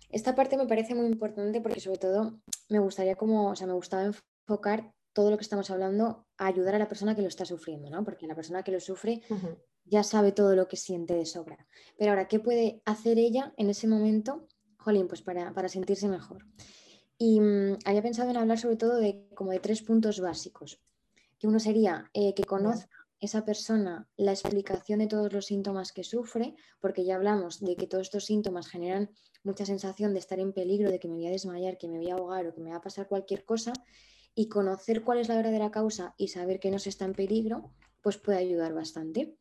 Esta 0.08 0.34
parte 0.34 0.56
me 0.56 0.66
parece 0.66 0.94
muy 0.94 1.04
importante 1.04 1.60
porque 1.60 1.80
sobre 1.80 1.98
todo 1.98 2.40
me 2.70 2.78
gustaría 2.78 3.14
como, 3.14 3.50
o 3.50 3.56
sea, 3.56 3.66
me 3.66 3.74
gustaba 3.74 4.04
enfocar 4.04 4.90
todo 5.12 5.30
lo 5.30 5.36
que 5.36 5.42
estamos 5.42 5.68
hablando 5.68 6.24
a 6.38 6.46
ayudar 6.46 6.74
a 6.76 6.78
la 6.78 6.88
persona 6.88 7.14
que 7.14 7.20
lo 7.20 7.28
está 7.28 7.44
sufriendo, 7.44 7.90
¿no? 7.90 8.02
Porque 8.04 8.26
la 8.26 8.34
persona 8.34 8.62
que 8.62 8.72
lo 8.72 8.80
sufre 8.80 9.20
ya 9.84 10.02
sabe 10.02 10.32
todo 10.32 10.56
lo 10.56 10.66
que 10.66 10.78
siente 10.78 11.12
de 11.12 11.26
sobra. 11.26 11.58
Pero 11.98 12.12
ahora, 12.12 12.26
¿qué 12.26 12.40
puede 12.40 12.80
hacer 12.86 13.18
ella 13.18 13.52
en 13.58 13.68
ese 13.68 13.86
momento? 13.86 14.48
Jolín, 14.78 15.08
pues 15.08 15.20
para, 15.20 15.52
para 15.52 15.68
sentirse 15.68 16.08
mejor. 16.08 16.46
Y 17.18 17.38
mm, 17.38 17.80
había 17.84 18.00
pensado 18.00 18.30
en 18.30 18.38
hablar 18.38 18.58
sobre 18.58 18.76
todo 18.76 18.96
de 18.96 19.28
como 19.34 19.50
de 19.50 19.60
tres 19.60 19.82
puntos 19.82 20.20
básicos 20.20 20.80
que 21.46 21.50
uno 21.50 21.60
sería 21.60 22.10
eh, 22.12 22.34
que 22.34 22.42
conozca 22.42 22.90
esa 23.20 23.44
persona 23.44 24.08
la 24.16 24.32
explicación 24.32 24.98
de 24.98 25.06
todos 25.06 25.32
los 25.32 25.46
síntomas 25.46 25.92
que 25.92 26.02
sufre, 26.02 26.56
porque 26.80 27.04
ya 27.04 27.14
hablamos 27.14 27.60
de 27.60 27.76
que 27.76 27.86
todos 27.86 28.08
estos 28.08 28.24
síntomas 28.26 28.66
generan 28.68 29.10
mucha 29.44 29.64
sensación 29.64 30.12
de 30.12 30.18
estar 30.18 30.40
en 30.40 30.52
peligro, 30.52 30.90
de 30.90 30.98
que 30.98 31.08
me 31.08 31.14
voy 31.14 31.28
a 31.28 31.30
desmayar, 31.30 31.78
que 31.78 31.86
me 31.86 31.98
voy 31.98 32.10
a 32.10 32.14
ahogar 32.14 32.46
o 32.46 32.52
que 32.52 32.60
me 32.60 32.70
va 32.70 32.76
a 32.76 32.80
pasar 32.80 33.06
cualquier 33.06 33.44
cosa, 33.44 33.72
y 34.34 34.48
conocer 34.48 35.02
cuál 35.02 35.18
es 35.18 35.28
la 35.28 35.36
verdadera 35.36 35.70
causa 35.70 36.14
y 36.18 36.28
saber 36.28 36.58
que 36.58 36.70
no 36.72 36.78
se 36.78 36.90
está 36.90 37.04
en 37.04 37.14
peligro, 37.14 37.70
pues 38.02 38.18
puede 38.18 38.38
ayudar 38.38 38.74
bastante. 38.74 39.36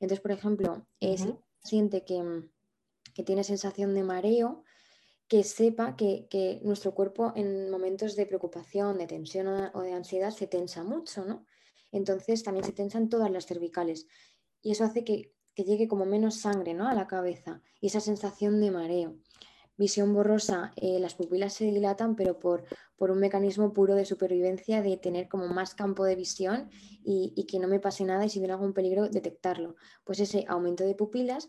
Entonces, 0.00 0.20
por 0.20 0.32
ejemplo, 0.32 0.86
eh, 0.98 1.18
si 1.18 1.36
siente 1.62 2.04
que, 2.04 2.48
que, 3.14 3.22
tiene 3.22 3.44
sensación 3.44 3.94
de 3.94 4.02
mareo, 4.02 4.64
que 5.28 5.44
sepa 5.44 5.94
que, 5.94 6.26
que, 6.28 6.60
nuestro 6.64 6.94
cuerpo 6.94 7.32
en 7.36 7.70
momentos 7.70 8.16
de 8.16 8.26
preocupación, 8.26 8.98
de 8.98 9.06
tensión 9.06 9.46
o 9.46 9.82
de 9.82 9.92
ansiedad 9.92 10.30
se 10.30 10.48
tensa 10.48 10.82
mucho, 10.82 11.24
¿no? 11.24 11.46
Entonces 11.92 12.42
también 12.42 12.64
se 12.64 12.72
tensan 12.72 13.08
todas 13.08 13.30
las 13.30 13.46
cervicales 13.46 14.06
y 14.62 14.72
eso 14.72 14.84
hace 14.84 15.04
que, 15.04 15.32
que 15.54 15.64
llegue 15.64 15.88
como 15.88 16.06
menos 16.06 16.36
sangre 16.36 16.74
¿no? 16.74 16.88
a 16.88 16.94
la 16.94 17.06
cabeza 17.06 17.62
y 17.80 17.88
esa 17.88 18.00
sensación 18.00 18.60
de 18.60 18.70
mareo. 18.70 19.16
Visión 19.76 20.12
borrosa, 20.12 20.72
eh, 20.76 20.98
las 21.00 21.14
pupilas 21.14 21.54
se 21.54 21.64
dilatan, 21.64 22.14
pero 22.14 22.38
por, 22.38 22.64
por, 22.96 23.10
un 23.10 23.18
mecanismo 23.18 23.72
puro 23.72 23.94
de 23.94 24.04
supervivencia, 24.04 24.82
de 24.82 24.98
tener 24.98 25.26
como 25.26 25.48
más 25.48 25.74
campo 25.74 26.04
de 26.04 26.16
visión 26.16 26.68
y, 27.02 27.32
y 27.34 27.46
que 27.46 27.58
no 27.58 27.66
me 27.66 27.80
pase 27.80 28.04
nada 28.04 28.26
y 28.26 28.28
si 28.28 28.40
viene 28.40 28.52
algún 28.52 28.74
peligro, 28.74 29.08
detectarlo. 29.08 29.76
Pues 30.04 30.20
ese 30.20 30.44
aumento 30.48 30.84
de 30.84 30.94
pupilas 30.94 31.48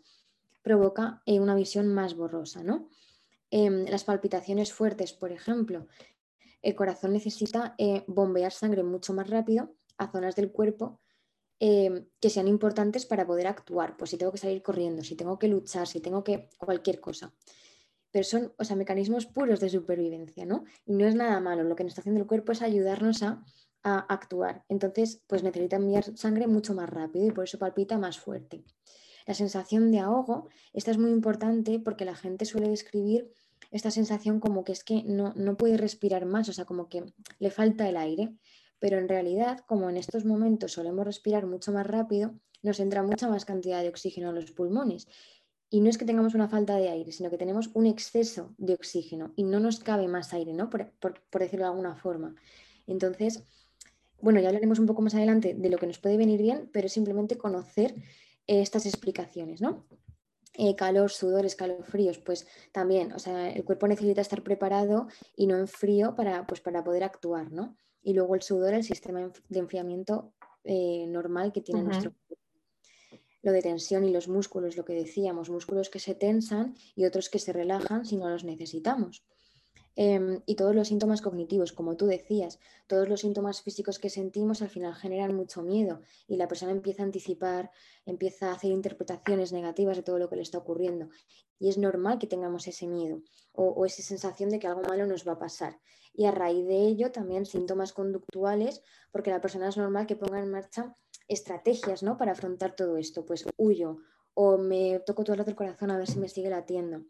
provoca 0.62 1.22
eh, 1.26 1.42
una 1.42 1.56
visión 1.56 1.94
más 1.94 2.16
borrosa, 2.16 2.64
¿no? 2.64 2.88
Em, 3.50 3.86
las 3.86 4.06
palpitaciones 4.06 4.72
fuertes, 4.72 5.12
por 5.12 5.34
ejemplo. 5.34 5.88
El 6.62 6.76
corazón 6.76 7.12
necesita 7.12 7.76
eh, 7.78 8.06
bombear 8.08 8.54
sangre 8.54 8.84
mucho 8.84 9.14
más 9.14 9.30
rápido 9.30 9.74
a 10.02 10.12
zonas 10.12 10.36
del 10.36 10.52
cuerpo 10.52 11.00
em, 11.60 12.08
que 12.20 12.32
sean 12.32 12.48
importantes 12.48 13.06
para 13.06 13.26
poder 13.26 13.46
actuar. 13.48 13.96
Pues 13.98 14.10
si 14.10 14.18
tengo 14.18 14.32
que 14.32 14.40
salir 14.40 14.64
corriendo, 14.64 15.04
si 15.04 15.16
tengo 15.16 15.38
que 15.38 15.48
luchar, 15.48 15.86
si 15.88 16.00
tengo 16.02 16.24
que 16.24 16.50
cualquier 16.58 17.00
cosa. 17.00 17.34
Pero 18.10 18.24
son 18.26 18.54
o 18.58 18.64
sea, 18.64 18.76
mecanismos 18.76 19.28
puros 19.28 19.60
de 19.60 19.70
supervivencia, 19.70 20.46
¿no? 20.46 20.66
Y 20.86 20.94
no 20.94 21.06
es 21.06 21.14
nada 21.14 21.40
malo. 21.40 21.64
Lo 21.64 21.76
que 21.76 21.84
nos 21.84 21.92
está 21.92 22.02
haciendo 22.02 22.20
el 22.20 22.28
cuerpo 22.28 22.52
es 22.52 22.62
ayudarnos 22.62 23.22
a, 23.24 23.44
actuar. 23.84 24.64
Entonces, 24.70 25.24
pues 25.26 25.42
necesita 25.42 25.78
enviar 25.78 26.04
sangre 26.16 26.46
mucho 26.46 26.76
más 26.76 26.88
rápido 26.88 27.26
y 27.26 27.32
por 27.32 27.46
eso 27.46 27.58
palpita 27.58 27.98
más 27.98 28.20
fuerte. 28.20 28.64
La 29.26 29.34
sensación 29.34 29.90
de 29.92 29.98
ahogo, 29.98 30.50
esta 30.72 30.92
es 30.92 31.00
muy 31.00 31.10
importante 31.10 31.80
porque 31.80 32.06
la 32.06 32.16
gente 32.16 32.46
suele 32.46 32.70
describir 32.70 33.34
esta 33.72 33.90
sensación 33.90 34.40
como 34.40 34.64
que 34.64 34.74
es 34.74 34.84
que 34.84 35.02
no, 35.04 35.34
no 35.36 35.58
puede 35.58 35.78
respirar 35.78 36.26
más, 36.26 36.48
o 36.48 36.54
sea, 36.54 36.66
como 36.66 36.90
que 36.90 37.06
le 37.40 37.50
falta 37.50 37.90
el 37.90 37.98
aire. 37.98 38.36
Pero 38.82 38.98
en 38.98 39.08
realidad, 39.08 39.60
como 39.68 39.90
en 39.90 39.96
estos 39.96 40.26
momentos 40.26 40.74
solemos 40.74 41.06
respirar 41.06 41.46
mucho 41.46 41.72
más 41.72 41.88
rápido, 41.88 42.34
nos 42.64 42.82
entra 42.82 43.04
mucha 43.04 43.30
más 43.30 43.46
cantidad 43.46 43.82
de 43.82 43.90
oxígeno 43.90 44.30
a 44.30 44.34
los 44.34 44.52
pulmones. 44.52 45.08
Y 45.70 45.80
no 45.80 45.90
es 45.90 45.98
que 45.98 46.04
tengamos 46.04 46.36
una 46.36 46.50
falta 46.50 46.76
de 46.76 46.90
aire, 46.90 47.14
sino 47.14 47.30
que 47.30 47.38
tenemos 47.38 47.70
un 47.74 47.86
exceso 47.86 48.54
de 48.58 48.74
oxígeno 48.74 49.32
y 49.38 49.44
no 49.44 49.60
nos 49.60 49.80
cabe 49.80 50.10
más 50.10 50.34
aire, 50.34 50.52
¿no? 50.54 50.70
Por, 50.70 50.92
por 51.00 51.42
decirlo 51.42 51.66
de 51.66 51.70
alguna 51.70 51.96
forma. 51.96 52.36
Entonces, 52.88 53.44
bueno, 54.20 54.40
ya 54.40 54.50
hablaremos 54.50 54.80
un 54.80 54.88
poco 54.88 55.02
más 55.02 55.16
adelante 55.16 55.54
de 55.54 55.70
lo 55.70 55.78
que 55.78 55.88
nos 55.88 56.00
puede 56.00 56.18
venir 56.18 56.42
bien, 56.42 56.70
pero 56.74 56.88
es 56.88 56.94
simplemente 56.94 57.38
conocer 57.38 57.96
estas 58.48 58.86
explicaciones, 58.86 59.62
¿no? 59.62 59.86
Eh, 60.54 60.76
calor, 60.76 61.10
sudor, 61.12 61.46
escalofríos, 61.46 62.18
pues 62.20 62.46
también, 62.74 63.14
o 63.14 63.20
sea, 63.20 63.50
el 63.50 63.64
cuerpo 63.64 63.88
necesita 63.88 64.20
estar 64.20 64.44
preparado 64.44 65.08
y 65.36 65.48
no 65.48 65.58
en 65.58 65.68
frío 65.68 66.14
para, 66.16 66.46
pues, 66.46 66.60
para 66.60 66.84
poder 66.84 67.04
actuar, 67.04 67.52
¿no? 67.52 67.78
Y 68.04 68.14
luego 68.14 68.36
el 68.36 68.42
sudor, 68.42 68.74
el 68.74 68.84
sistema 68.84 69.32
de 69.50 69.60
enfriamiento 69.60 70.34
eh, 70.64 71.06
normal 71.08 71.52
que 71.52 71.62
tiene 71.62 71.84
nuestro 71.84 72.12
cuerpo. 72.12 72.44
Lo 73.44 73.52
de 73.52 73.62
tensión 73.62 74.06
y 74.06 74.12
los 74.12 74.28
músculos, 74.28 74.78
lo 74.78 74.86
que 74.86 74.94
decíamos, 74.94 75.50
músculos 75.50 75.90
que 75.90 76.00
se 76.00 76.14
tensan 76.14 76.76
y 76.96 77.06
otros 77.06 77.30
que 77.30 77.40
se 77.40 77.54
relajan 77.54 78.06
si 78.06 78.18
no 78.18 78.30
los 78.30 78.44
necesitamos. 78.44 79.24
Em, 79.96 80.42
y 80.46 80.56
todos 80.56 80.74
los 80.74 80.88
síntomas 80.88 81.22
cognitivos, 81.22 81.74
como 81.74 81.98
tú 81.98 82.06
decías, 82.06 82.60
todos 82.88 83.10
los 83.10 83.22
síntomas 83.22 83.62
físicos 83.62 84.00
que 84.00 84.10
sentimos 84.10 84.62
al 84.62 84.70
final 84.70 84.96
generan 84.96 85.36
mucho 85.36 85.62
miedo 85.64 86.02
y 86.28 86.38
la 86.38 86.48
persona 86.48 86.72
empieza 86.72 87.04
a 87.04 87.06
anticipar, 87.06 87.72
empieza 88.06 88.50
a 88.50 88.54
hacer 88.54 88.72
interpretaciones 88.72 89.52
negativas 89.52 89.98
de 89.98 90.04
todo 90.04 90.18
lo 90.18 90.30
que 90.30 90.38
le 90.38 90.44
está 90.44 90.58
ocurriendo. 90.58 91.10
Y 91.60 91.70
es 91.70 91.78
normal 91.78 92.20
que 92.20 92.28
tengamos 92.28 92.68
ese 92.68 92.88
miedo 92.88 93.22
o, 93.52 93.66
o 93.66 93.86
esa 93.86 94.02
sensación 94.02 94.50
de 94.50 94.60
que 94.60 94.68
algo 94.68 94.82
malo 94.82 95.06
nos 95.06 95.28
va 95.28 95.34
a 95.34 95.40
pasar. 95.40 95.80
Y 96.14 96.26
a 96.26 96.32
raíz 96.32 96.66
de 96.66 96.88
ello 96.88 97.12
también 97.12 97.46
síntomas 97.46 97.94
conductuales, 97.94 98.82
porque 99.12 99.30
la 99.30 99.42
persona 99.42 99.70
es 99.70 99.78
normal 99.78 100.08
que 100.08 100.16
ponga 100.16 100.40
en 100.40 100.50
marcha 100.50 100.96
estrategias 101.28 102.02
¿no? 102.02 102.18
para 102.18 102.32
afrontar 102.32 102.76
todo 102.76 102.98
esto. 102.98 103.26
Pues 103.26 103.46
huyo 103.58 103.98
o 104.34 104.58
me 104.58 105.00
toco 105.06 105.24
todo 105.24 105.34
el 105.34 105.40
rato 105.40 105.56
corazón 105.56 105.92
a 105.92 105.98
ver 105.98 106.08
si 106.08 106.18
me 106.18 106.30
sigue 106.30 106.50
latiendo. 106.50 107.04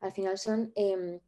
Al 0.00 0.12
final 0.12 0.36
son... 0.36 0.72
Eh, 0.74 1.20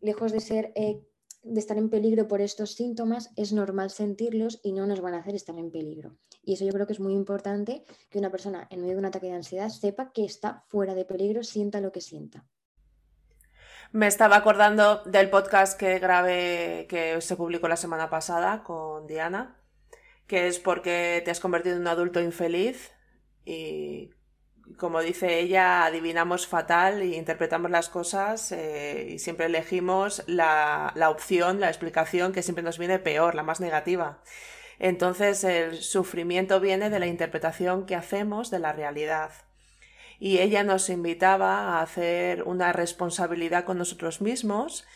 lejos 0.00 0.32
de 0.32 0.40
ser 0.40 0.72
eh, 0.74 1.02
de 1.42 1.58
estar 1.58 1.78
en 1.78 1.88
peligro 1.88 2.28
por 2.28 2.40
estos 2.40 2.74
síntomas, 2.74 3.30
es 3.36 3.52
normal 3.52 3.90
sentirlos 3.90 4.60
y 4.62 4.72
no 4.72 4.86
nos 4.86 5.00
van 5.00 5.14
a 5.14 5.18
hacer 5.18 5.34
estar 5.34 5.58
en 5.58 5.70
peligro. 5.70 6.16
Y 6.42 6.54
eso 6.54 6.64
yo 6.64 6.72
creo 6.72 6.86
que 6.86 6.92
es 6.92 7.00
muy 7.00 7.14
importante 7.14 7.84
que 8.10 8.18
una 8.18 8.30
persona 8.30 8.66
en 8.70 8.80
medio 8.80 8.94
de 8.94 8.98
un 8.98 9.06
ataque 9.06 9.26
de 9.26 9.34
ansiedad 9.34 9.68
sepa 9.70 10.12
que 10.12 10.24
está 10.24 10.64
fuera 10.68 10.94
de 10.94 11.04
peligro, 11.04 11.42
sienta 11.42 11.80
lo 11.80 11.92
que 11.92 12.00
sienta. 12.00 12.46
Me 13.92 14.06
estaba 14.06 14.36
acordando 14.36 15.02
del 15.04 15.30
podcast 15.30 15.78
que 15.78 15.98
grabé, 15.98 16.86
que 16.88 17.20
se 17.20 17.36
publicó 17.36 17.66
la 17.68 17.76
semana 17.76 18.08
pasada 18.08 18.62
con 18.62 19.06
Diana, 19.06 19.60
que 20.26 20.46
es 20.46 20.60
porque 20.60 21.22
te 21.24 21.30
has 21.30 21.40
convertido 21.40 21.74
en 21.74 21.82
un 21.82 21.88
adulto 21.88 22.20
infeliz 22.20 22.92
y 23.44 24.10
como 24.78 25.00
dice 25.00 25.38
ella, 25.40 25.84
adivinamos 25.84 26.46
fatal 26.46 27.02
e 27.02 27.16
interpretamos 27.16 27.70
las 27.70 27.88
cosas 27.88 28.52
eh, 28.52 29.12
y 29.12 29.18
siempre 29.18 29.46
elegimos 29.46 30.22
la, 30.26 30.92
la 30.94 31.10
opción, 31.10 31.60
la 31.60 31.68
explicación 31.68 32.32
que 32.32 32.42
siempre 32.42 32.62
nos 32.62 32.78
viene 32.78 32.98
peor, 32.98 33.34
la 33.34 33.42
más 33.42 33.60
negativa. 33.60 34.22
Entonces 34.78 35.44
el 35.44 35.82
sufrimiento 35.82 36.60
viene 36.60 36.90
de 36.90 36.98
la 36.98 37.06
interpretación 37.06 37.86
que 37.86 37.94
hacemos 37.94 38.50
de 38.50 38.58
la 38.58 38.72
realidad. 38.72 39.32
Y 40.18 40.38
ella 40.38 40.64
nos 40.64 40.88
invitaba 40.88 41.78
a 41.78 41.82
hacer 41.82 42.42
una 42.42 42.72
responsabilidad 42.72 43.64
con 43.64 43.78
nosotros 43.78 44.20
mismos 44.20 44.86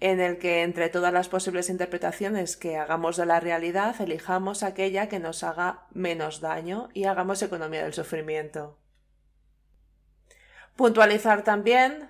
en 0.00 0.20
el 0.20 0.38
que 0.38 0.62
entre 0.62 0.88
todas 0.88 1.12
las 1.12 1.28
posibles 1.28 1.68
interpretaciones 1.68 2.56
que 2.56 2.76
hagamos 2.76 3.16
de 3.16 3.26
la 3.26 3.40
realidad, 3.40 4.00
elijamos 4.00 4.62
aquella 4.62 5.08
que 5.08 5.18
nos 5.18 5.42
haga 5.42 5.86
menos 5.92 6.40
daño 6.40 6.88
y 6.94 7.04
hagamos 7.04 7.42
economía 7.42 7.82
del 7.82 7.94
sufrimiento. 7.94 8.78
Puntualizar 10.78 11.42
también 11.42 12.08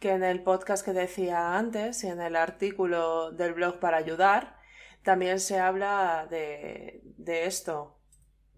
que 0.00 0.10
en 0.10 0.22
el 0.22 0.42
podcast 0.42 0.84
que 0.84 0.92
decía 0.92 1.56
antes 1.56 2.04
y 2.04 2.08
en 2.08 2.20
el 2.20 2.36
artículo 2.36 3.30
del 3.30 3.54
blog 3.54 3.80
para 3.80 3.96
ayudar, 3.96 4.58
también 5.02 5.40
se 5.40 5.58
habla 5.58 6.26
de, 6.28 7.00
de 7.16 7.46
esto, 7.46 7.96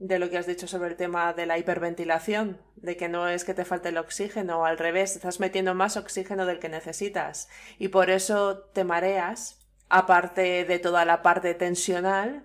de 0.00 0.18
lo 0.18 0.28
que 0.28 0.38
has 0.38 0.48
dicho 0.48 0.66
sobre 0.66 0.88
el 0.88 0.96
tema 0.96 1.34
de 1.34 1.46
la 1.46 1.56
hiperventilación, 1.56 2.60
de 2.74 2.96
que 2.96 3.08
no 3.08 3.28
es 3.28 3.44
que 3.44 3.54
te 3.54 3.64
falte 3.64 3.90
el 3.90 3.98
oxígeno, 3.98 4.66
al 4.66 4.76
revés, 4.76 5.14
estás 5.14 5.38
metiendo 5.38 5.72
más 5.72 5.96
oxígeno 5.96 6.44
del 6.44 6.58
que 6.58 6.68
necesitas 6.68 7.48
y 7.78 7.88
por 7.88 8.10
eso 8.10 8.58
te 8.58 8.82
mareas, 8.82 9.64
aparte 9.88 10.64
de 10.64 10.80
toda 10.80 11.04
la 11.04 11.22
parte 11.22 11.54
tensional. 11.54 12.44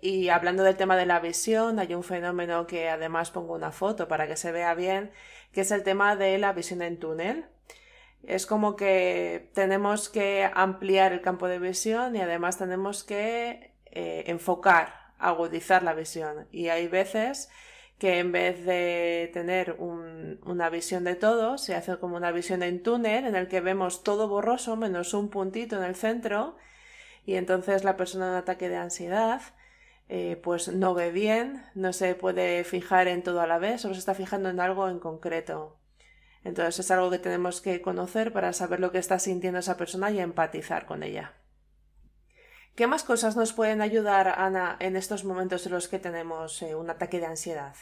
Y 0.00 0.30
hablando 0.30 0.62
del 0.62 0.76
tema 0.76 0.96
de 0.96 1.06
la 1.06 1.20
visión, 1.20 1.78
hay 1.78 1.94
un 1.94 2.02
fenómeno 2.02 2.66
que 2.66 2.90
además 2.90 3.30
pongo 3.30 3.54
una 3.54 3.72
foto 3.72 4.06
para 4.06 4.26
que 4.26 4.36
se 4.36 4.52
vea 4.52 4.74
bien, 4.74 5.12
que 5.54 5.62
es 5.62 5.70
el 5.70 5.82
tema 5.82 6.16
de 6.16 6.36
la 6.38 6.52
visión 6.52 6.82
en 6.82 6.98
túnel. 6.98 7.46
Es 8.24 8.46
como 8.46 8.76
que 8.76 9.50
tenemos 9.54 10.08
que 10.08 10.50
ampliar 10.54 11.12
el 11.12 11.20
campo 11.20 11.46
de 11.46 11.58
visión 11.58 12.16
y 12.16 12.20
además 12.20 12.58
tenemos 12.58 13.04
que 13.04 13.72
eh, 13.86 14.24
enfocar 14.26 15.04
agudizar 15.18 15.82
la 15.82 15.94
visión. 15.94 16.46
Y 16.50 16.68
hay 16.68 16.88
veces 16.88 17.48
que 17.98 18.18
en 18.18 18.32
vez 18.32 18.64
de 18.64 19.30
tener 19.32 19.76
una 19.78 20.68
visión 20.68 21.04
de 21.04 21.14
todo, 21.14 21.58
se 21.58 21.74
hace 21.74 21.96
como 21.98 22.16
una 22.16 22.32
visión 22.32 22.62
en 22.62 22.82
túnel 22.82 23.24
en 23.24 23.36
el 23.36 23.48
que 23.48 23.60
vemos 23.60 24.02
todo 24.02 24.28
borroso 24.28 24.76
menos 24.76 25.14
un 25.14 25.28
puntito 25.30 25.76
en 25.76 25.84
el 25.84 25.94
centro 25.94 26.56
y 27.24 27.36
entonces 27.36 27.84
la 27.84 27.96
persona 27.96 28.28
en 28.28 28.34
ataque 28.34 28.68
de 28.68 28.76
ansiedad 28.76 29.40
eh, 30.16 30.36
pues 30.36 30.72
no 30.72 30.94
ve 30.94 31.10
bien, 31.10 31.60
no 31.74 31.92
se 31.92 32.14
puede 32.14 32.62
fijar 32.62 33.08
en 33.08 33.24
todo 33.24 33.40
a 33.40 33.48
la 33.48 33.58
vez, 33.58 33.80
solo 33.80 33.94
se 33.94 33.98
está 33.98 34.14
fijando 34.14 34.48
en 34.48 34.60
algo 34.60 34.88
en 34.88 35.00
concreto. 35.00 35.80
Entonces 36.44 36.78
es 36.78 36.90
algo 36.92 37.10
que 37.10 37.18
tenemos 37.18 37.60
que 37.60 37.82
conocer 37.82 38.32
para 38.32 38.52
saber 38.52 38.78
lo 38.78 38.92
que 38.92 38.98
está 38.98 39.18
sintiendo 39.18 39.58
esa 39.58 39.76
persona 39.76 40.12
y 40.12 40.20
empatizar 40.20 40.86
con 40.86 41.02
ella. 41.02 41.34
¿Qué 42.76 42.86
más 42.86 43.02
cosas 43.02 43.34
nos 43.34 43.52
pueden 43.54 43.80
ayudar, 43.80 44.28
Ana, 44.28 44.76
en 44.78 44.94
estos 44.94 45.24
momentos 45.24 45.66
en 45.66 45.72
los 45.72 45.88
que 45.88 45.98
tenemos 45.98 46.62
eh, 46.62 46.76
un 46.76 46.90
ataque 46.90 47.18
de 47.18 47.26
ansiedad? 47.26 47.74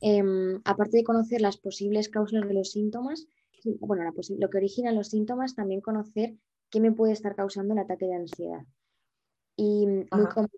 Em, 0.00 0.60
aparte 0.64 0.96
de 0.96 1.04
conocer 1.04 1.40
las 1.40 1.58
posibles 1.58 2.08
causas 2.08 2.42
de 2.42 2.54
los 2.54 2.72
síntomas, 2.72 3.28
bueno, 3.78 4.02
lo 4.02 4.50
que 4.50 4.58
origina 4.58 4.90
los 4.90 5.10
síntomas, 5.10 5.54
también 5.54 5.80
conocer 5.80 6.34
qué 6.70 6.80
me 6.80 6.90
puede 6.90 7.12
estar 7.12 7.36
causando 7.36 7.74
el 7.74 7.78
ataque 7.78 8.06
de 8.06 8.16
ansiedad. 8.16 8.64
Y 9.60 9.86
muy 9.86 10.26
común 10.32 10.50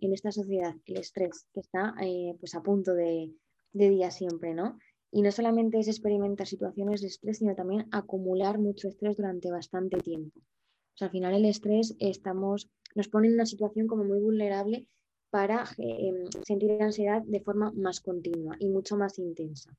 en 0.00 0.12
esta 0.14 0.32
sociedad, 0.32 0.74
el 0.86 0.96
estrés, 0.96 1.46
que 1.52 1.60
está 1.60 1.94
eh, 2.00 2.34
pues 2.40 2.54
a 2.54 2.62
punto 2.62 2.94
de, 2.94 3.34
de 3.72 3.90
día 3.90 4.10
siempre, 4.10 4.54
¿no? 4.54 4.78
Y 5.12 5.20
no 5.20 5.30
solamente 5.30 5.78
es 5.78 5.88
experimentar 5.88 6.46
situaciones 6.46 7.02
de 7.02 7.08
estrés, 7.08 7.38
sino 7.38 7.54
también 7.54 7.86
acumular 7.92 8.58
mucho 8.58 8.88
estrés 8.88 9.18
durante 9.18 9.50
bastante 9.50 9.98
tiempo. 9.98 10.40
O 10.40 10.96
sea, 10.96 11.06
al 11.08 11.12
final 11.12 11.34
el 11.34 11.44
estrés 11.44 11.94
estamos 11.98 12.70
nos 12.94 13.08
pone 13.08 13.28
en 13.28 13.34
una 13.34 13.46
situación 13.46 13.86
como 13.86 14.04
muy 14.04 14.20
vulnerable 14.20 14.86
para 15.30 15.64
eh, 15.78 16.24
sentir 16.42 16.72
ansiedad 16.82 17.22
de 17.22 17.40
forma 17.40 17.70
más 17.72 18.00
continua 18.00 18.56
y 18.58 18.68
mucho 18.68 18.96
más 18.96 19.18
intensa. 19.18 19.70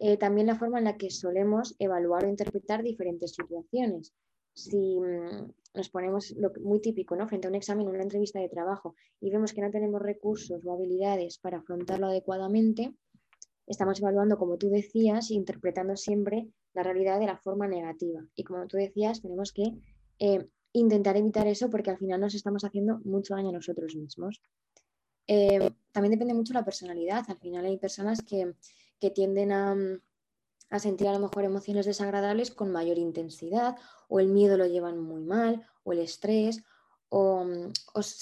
Eh, 0.00 0.16
también 0.16 0.48
la 0.48 0.56
forma 0.56 0.78
en 0.78 0.84
la 0.84 0.96
que 0.96 1.10
solemos 1.10 1.76
evaluar 1.78 2.24
o 2.24 2.28
interpretar 2.28 2.82
diferentes 2.82 3.34
situaciones. 3.34 4.12
Si 4.54 4.98
mm, 4.98 5.52
nos 5.74 5.88
ponemos 5.90 6.30
lo 6.32 6.52
muy 6.60 6.80
típico, 6.80 7.16
¿no? 7.16 7.28
Frente 7.28 7.46
a 7.46 7.50
un 7.50 7.56
examen, 7.56 7.88
una 7.88 8.02
entrevista 8.02 8.40
de 8.40 8.48
trabajo 8.48 8.94
y 9.20 9.30
vemos 9.30 9.52
que 9.52 9.60
no 9.60 9.70
tenemos 9.70 10.00
recursos 10.00 10.64
o 10.64 10.72
habilidades 10.72 11.38
para 11.38 11.58
afrontarlo 11.58 12.06
adecuadamente, 12.06 12.94
estamos 13.66 14.00
evaluando, 14.00 14.38
como 14.38 14.56
tú 14.56 14.70
decías, 14.70 15.30
interpretando 15.30 15.96
siempre 15.96 16.48
la 16.74 16.82
realidad 16.82 17.18
de 17.20 17.26
la 17.26 17.36
forma 17.36 17.66
negativa. 17.66 18.26
Y 18.34 18.44
como 18.44 18.66
tú 18.66 18.76
decías, 18.76 19.22
tenemos 19.22 19.52
que 19.52 19.74
eh, 20.18 20.48
intentar 20.72 21.16
evitar 21.16 21.46
eso 21.46 21.70
porque 21.70 21.90
al 21.90 21.98
final 21.98 22.20
nos 22.20 22.34
estamos 22.34 22.64
haciendo 22.64 23.00
mucho 23.04 23.34
daño 23.34 23.50
a 23.50 23.52
nosotros 23.52 23.94
mismos. 23.96 24.40
Eh, 25.26 25.70
también 25.92 26.12
depende 26.12 26.34
mucho 26.34 26.52
de 26.52 26.58
la 26.58 26.64
personalidad. 26.64 27.24
Al 27.28 27.38
final 27.38 27.64
hay 27.64 27.78
personas 27.78 28.22
que, 28.22 28.54
tienden 29.14 29.52
a, 29.52 29.76
sentir 30.78 31.08
a 31.08 31.12
lo 31.12 31.20
mejor 31.20 31.44
emociones 31.44 31.86
desagradables 31.86 32.50
con 32.50 32.72
mayor 32.72 32.98
intensidad 32.98 33.76
o 34.08 34.20
el 34.20 34.28
miedo 34.28 34.56
lo 34.56 34.66
llevan 34.66 35.00
muy 35.00 35.22
mal 35.22 35.66
o 35.82 35.92
el 35.92 36.00
estrés 36.00 36.62
o, 37.08 37.46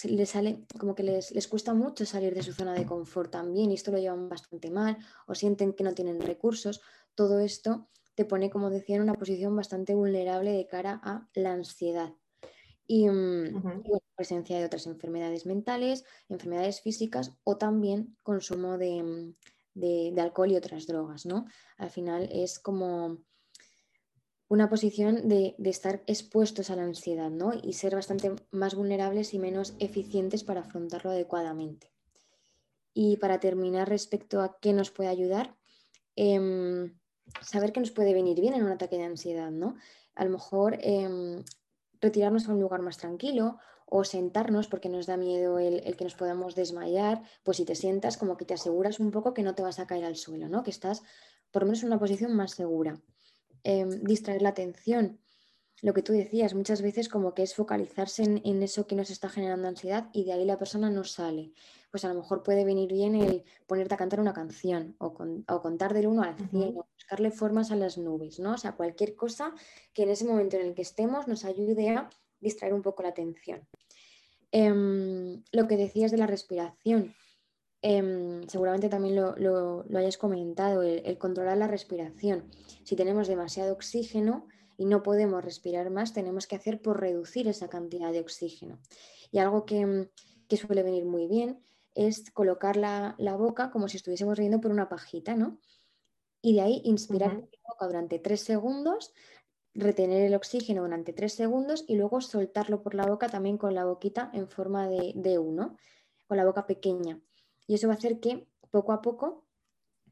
les 0.05 0.31
sale 0.31 0.67
como 0.79 0.95
que 0.95 1.03
les, 1.03 1.31
les, 1.33 1.49
cuesta 1.49 1.73
mucho 1.73 2.05
salir 2.05 2.35
de 2.35 2.43
su 2.43 2.53
zona 2.53 2.75
de 2.75 2.85
confort 2.85 3.31
también 3.31 3.71
y 3.71 3.75
esto 3.75 3.91
lo 3.91 3.99
llevan 3.99 4.29
bastante 4.29 4.71
mal 4.71 4.99
o 5.27 5.35
sienten 5.35 5.73
que 5.73 5.85
no 5.85 5.95
tienen 5.95 6.21
recursos. 6.21 6.83
Todo 7.15 7.41
esto 7.41 7.88
te 8.15 8.27
pone, 8.27 8.51
como 8.51 8.69
decía, 8.69 8.97
en 8.97 9.03
una 9.03 9.15
posición 9.15 9.57
bastante 9.57 9.95
vulnerable 9.95 10.53
de 10.53 10.67
cara 10.67 11.01
a 11.03 11.29
la 11.35 11.53
ansiedad 11.53 12.12
y, 12.87 13.09
mm, 13.09 13.83
presencia 14.15 14.59
de 14.59 14.67
otras 14.67 14.87
enfermedades 14.87 15.47
mentales, 15.47 16.05
enfermedades 16.29 16.81
físicas 16.81 17.33
o 17.45 17.57
también 17.57 18.17
consumo 18.23 18.77
mm, 18.77 19.35
de, 19.75 20.15
alcohol 20.19 20.51
y 20.51 20.57
otras 20.57 20.87
drogas, 20.87 21.27
¿no? 21.27 21.47
Al 21.77 21.91
final 21.91 22.29
es 22.31 22.59
como 22.59 23.19
una 24.49 24.69
posición 24.69 25.29
de, 25.29 25.55
estar 25.65 26.03
expuestos 26.07 26.71
a 26.71 26.77
la 26.77 26.85
ansiedad, 26.85 27.31
¿no? 27.31 27.53
Y 27.55 27.73
ser 27.73 27.95
bastante 27.95 28.35
más 28.51 28.75
vulnerables 28.75 29.35
y 29.35 29.39
menos 29.39 29.75
eficientes 29.79 30.45
para 30.45 30.61
afrontarlo 30.61 31.11
adecuadamente. 31.11 31.91
Y 32.95 33.17
para 33.17 33.41
terminar 33.41 33.89
respecto 33.89 34.43
a 34.43 34.59
qué 34.61 34.73
nos 34.75 34.91
puede 34.91 35.09
ayudar, 35.09 35.57
em, 36.17 36.99
saber 37.41 37.73
que 37.73 37.81
nos 37.81 37.91
puede 37.91 38.13
venir 38.13 38.41
bien 38.41 38.55
en 38.55 38.65
un 38.65 38.73
ataque 38.73 38.99
de 38.99 39.05
ansiedad, 39.05 39.51
¿no? 39.51 39.77
A 40.15 40.25
lo 40.25 40.31
mejor 40.31 40.79
em, 40.83 41.43
retirarnos 42.01 42.49
a 42.49 42.53
un 42.53 42.61
lugar 42.61 42.83
más 42.83 42.99
tranquilo 42.99 43.59
o 43.94 44.05
sentarnos 44.05 44.68
porque 44.68 44.88
nos 44.88 45.05
da 45.05 45.18
miedo 45.18 45.59
el, 45.59 45.96
que 45.96 46.05
nos 46.05 46.14
podamos 46.14 46.55
desmayar, 46.55 47.22
pues 47.44 47.59
si 47.59 47.66
te 47.66 47.74
sientas 47.74 48.16
como 48.16 48.38
que 48.38 48.46
te 48.46 48.55
aseguras 48.55 49.00
un 49.00 49.11
poco 49.11 49.35
que 49.35 49.42
no 49.42 49.55
te 49.55 49.62
vas 49.62 49.78
a 49.78 49.87
caer 49.87 50.07
al 50.07 50.16
suelo, 50.16 50.48
¿no? 50.48 50.62
que 50.62 50.70
estás 50.70 51.02
por 51.50 51.62
lo 51.62 51.66
menos 51.66 51.83
en 51.83 51.88
una 51.88 51.98
posición 51.98 52.35
más 52.35 52.52
segura. 52.52 52.98
Em, 53.64 53.90
distraer 54.02 54.40
la 54.40 54.48
atención, 54.48 55.20
lo 55.83 55.92
que 55.92 56.02
tú 56.02 56.14
decías, 56.14 56.55
muchas 56.55 56.81
veces 56.81 57.11
como 57.11 57.35
que 57.35 57.42
es 57.42 57.55
focalizarse 57.55 58.22
en, 58.22 58.62
eso 58.62 58.87
que 58.87 58.94
nos 58.94 59.11
está 59.11 59.28
generando 59.28 59.68
ansiedad 59.68 60.09
y 60.14 60.24
de 60.24 60.33
ahí 60.33 60.46
la 60.46 60.57
persona 60.57 60.88
no 60.88 61.05
sale. 61.05 61.52
Pues 61.90 62.07
a 62.07 62.09
lo 62.09 62.14
mejor 62.14 62.42
puede 62.42 62.64
venir 62.64 62.90
bien 62.90 63.14
el 63.14 63.44
ponerte 63.66 63.92
a 63.92 63.98
cantar 63.98 64.20
una 64.20 64.33
canción 64.33 64.96
o, 64.98 65.12
contar 65.12 65.92
del 65.92 66.07
1 66.07 66.22
al 66.22 66.37
100 66.50 66.78
o 66.78 66.87
buscarle 66.94 67.31
formas 67.31 67.70
a 67.70 67.76
las 67.76 67.98
nubes, 67.98 68.38
¿no? 68.40 68.55
O 68.55 68.59
sea, 68.59 68.72
cualquier 68.72 69.14
cosa 69.16 69.52
que 69.92 70.05
en 70.05 70.09
ese 70.09 70.24
momento 70.24 70.57
en 70.57 70.68
el 70.68 70.74
que 70.74 70.83
estemos 70.83 71.28
nos 71.28 71.44
ayude 71.44 71.90
a 71.90 72.09
distraer 72.42 72.74
un 72.74 72.83
poco 72.83 73.02
la 73.02 73.09
atención. 73.09 73.66
Em, 74.50 75.42
lo 75.52 75.66
que 75.66 75.78
decías 75.78 76.11
de 76.11 76.18
la 76.18 76.26
respiración, 76.26 77.14
em, 77.81 78.46
seguramente 78.48 78.90
también 78.90 79.16
lo, 79.16 79.85
hayas 79.96 80.18
comentado, 80.18 80.83
el 80.83 81.16
controlar 81.16 81.57
la 81.57 81.68
respiración. 81.68 82.50
Si 82.85 82.94
tenemos 82.96 83.28
demasiado 83.28 83.72
oxígeno, 83.72 84.46
y 84.76 84.85
no 84.85 85.02
podemos 85.02 85.44
respirar 85.44 85.90
más, 85.90 86.12
tenemos 86.12 86.46
que 86.46 86.57
hacer 86.57 86.83
por 86.83 87.00
reducir 87.00 87.46
esa 87.46 87.68
cantidad 87.68 88.12
de 88.12 88.20
oxígeno. 88.20 88.81
Y 89.31 89.38
algo 89.38 89.64
que, 89.64 89.87
mm, 89.87 90.09
suele 90.57 90.83
venir 90.83 91.07
muy 91.07 91.28
bien 91.28 91.62
es 91.94 92.31
colocar 92.31 92.76
la, 92.76 93.16
boca 93.38 93.70
como 93.70 93.88
si 93.88 93.96
estuviésemos 93.96 94.37
riendo 94.37 94.61
por 94.61 94.70
una 94.70 94.88
pajita, 94.88 95.35
¿no? 95.35 95.59
Y 96.42 96.55
de 96.55 96.61
ahí 96.61 96.83
inspirar 96.85 97.35
la 97.35 97.68
boca 97.68 97.87
durante 97.87 98.18
tres 98.18 98.42
segundos, 98.42 99.14
retener 99.75 100.23
el 100.23 100.35
oxígeno 100.35 100.83
durante 100.83 101.13
tres 101.13 101.33
segundos 101.35 101.85
y 101.89 101.97
luego 101.97 102.21
soltarlo 102.21 102.83
por 102.83 102.95
la 102.95 103.07
boca 103.07 103.29
también 103.29 103.59
con 103.59 103.75
la 103.75 103.85
boquita 103.85 104.31
en 104.35 104.49
forma 104.49 104.89
de, 104.89 105.13
de 105.15 105.39
uno, 105.39 105.77
con 106.27 106.37
la 106.37 106.45
boca 106.45 106.67
pequeña. 106.67 107.21
Y 107.67 107.75
eso 107.75 107.89
va 107.89 107.95
a 107.95 107.97
hacer 107.97 108.21
que 108.21 108.47
poco 108.71 108.93
a 108.93 109.03
poco, 109.03 109.47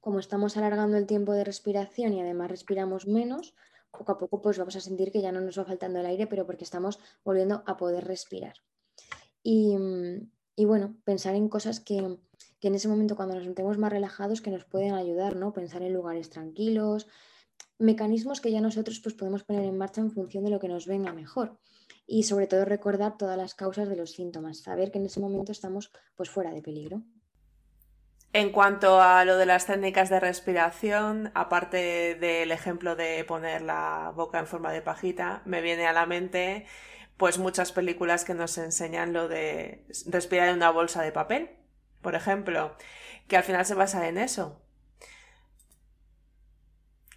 como 0.01 0.19
estamos 0.19 0.57
alargando 0.57 0.97
el 0.97 1.07
tiempo 1.07 1.33
de 1.33 1.45
respiración 1.45 2.15
y 2.15 2.21
además 2.21 2.51
respiramos 2.51 3.07
menos, 3.07 3.55
poco 3.91 4.13
a 4.13 4.19
poco 4.19 4.41
pues 4.41 4.59
vamos 4.59 4.77
a 4.77 4.81
sentir 4.81 5.13
que 5.13 5.21
ya 5.21 5.33
no 5.33 5.41
nos 5.41 5.59
va 5.59 5.65
faltando 5.65 5.99
el 5.99 6.07
aire, 6.07 6.27
pero 6.27 6.47
porque 6.47 6.65
estamos 6.65 6.99
volviendo 7.25 7.63
a 7.67 7.77
poder 7.77 8.05
respirar. 8.05 8.55
Y, 9.43 9.77
y 10.57 10.65
bueno, 10.65 10.97
pensar 11.05 11.35
en 11.35 11.49
cosas 11.49 11.81
que, 11.81 12.19
que 12.61 12.69
en 12.69 12.75
ese 12.75 12.89
momento 12.89 13.17
cuando 13.17 13.35
nos 13.35 13.45
sentemos 13.45 13.79
más 13.79 13.93
relajados 13.93 14.41
que 14.41 14.51
nos 14.51 14.65
pueden 14.65 14.95
ayudar, 14.95 15.37
¿no? 15.37 15.53
Pensar 15.53 15.83
en 15.83 15.93
lugares 15.93 16.31
tranquilos, 16.31 17.09
mecanismos 17.81 18.41
que 18.41 18.53
ya 18.53 18.61
nosotros 18.61 19.01
pues, 19.01 19.15
podemos 19.15 19.43
poner 19.45 19.65
en 19.65 19.77
marcha 19.77 20.01
en 20.01 20.11
función 20.11 20.45
de 20.45 20.51
lo 20.51 20.61
que 20.61 20.69
nos 20.69 20.87
venga 20.87 21.13
mejor. 21.13 21.59
Y 22.07 22.25
sobre 22.25 22.47
todo 22.47 22.65
recordar 22.65 23.17
todas 23.17 23.37
las 23.37 23.55
causas 23.55 23.89
de 23.89 23.97
los 23.97 24.13
síntomas, 24.13 24.63
saber 24.63 24.91
que 24.91 24.99
en 24.99 25.07
ese 25.07 25.21
momento 25.21 25.53
estamos 25.53 25.93
pues 26.17 26.29
fuera 26.29 26.53
de 26.53 26.63
peligro. 26.63 27.03
En 28.33 28.53
cuanto 28.53 29.01
a 29.01 29.25
lo 29.25 29.37
de 29.37 29.47
las 29.47 29.67
técnicas 29.67 30.09
de 30.09 30.21
respiración, 30.21 31.33
aparte 31.35 32.15
del 32.15 32.53
ejemplo 32.53 32.95
de 32.95 33.25
poner 33.25 33.63
la 33.63 34.13
boca 34.15 34.39
en 34.39 34.47
forma 34.47 34.73
de 34.73 34.83
pajita, 34.83 35.43
me 35.47 35.63
viene 35.63 35.87
a 35.87 35.93
la 35.93 36.07
mente 36.07 36.67
pues 37.17 37.39
muchas 37.39 37.73
películas 37.73 38.25
que 38.25 38.35
nos 38.35 38.57
enseñan 38.57 39.13
lo 39.13 39.29
de 39.29 39.85
respirar 40.07 40.49
en 40.49 40.57
una 40.57 40.71
bolsa 40.71 41.03
de 41.03 41.13
papel, 41.13 41.51
por 42.03 42.15
ejemplo, 42.15 42.77
que 43.29 43.37
al 43.37 43.43
final 43.43 43.67
se 43.67 43.75
basa 43.75 44.09
en 44.09 44.17
eso. 44.17 44.63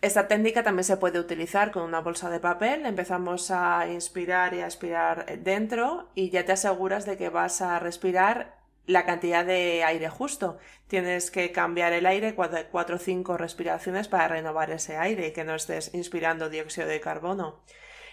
Esta 0.03 0.27
técnica 0.27 0.63
también 0.63 0.83
se 0.83 0.97
puede 0.97 1.17
utilizar 1.17 1.71
con 1.71 1.83
una 1.83 2.01
bolsa 2.01 2.29
de 2.29 2.41
papel. 2.41 2.85
Empezamos 2.85 3.49
a 3.51 3.87
inspirar 3.87 4.53
y 4.53 4.59
a 4.59 4.65
expirar 4.65 5.39
dentro 5.39 6.09
y 6.13 6.29
ya 6.29 6.43
te 6.43 6.51
aseguras 6.51 7.05
de 7.05 7.15
que 7.15 7.29
vas 7.29 7.61
a 7.61 7.79
respirar 7.79 8.57
la 8.85 9.05
cantidad 9.05 9.45
de 9.45 9.85
aire 9.85 10.09
justo. 10.09 10.57
Tienes 10.87 11.31
que 11.31 11.53
cambiar 11.53 11.93
el 11.93 12.05
aire 12.05 12.35
cuatro 12.35 12.97
o 12.97 12.99
cinco 12.99 13.37
respiraciones 13.37 14.09
para 14.09 14.27
renovar 14.27 14.71
ese 14.71 14.97
aire 14.97 15.27
y 15.27 15.31
que 15.31 15.45
no 15.45 15.55
estés 15.55 15.93
inspirando 15.93 16.49
dióxido 16.49 16.85
de 16.85 16.99
carbono. 16.99 17.63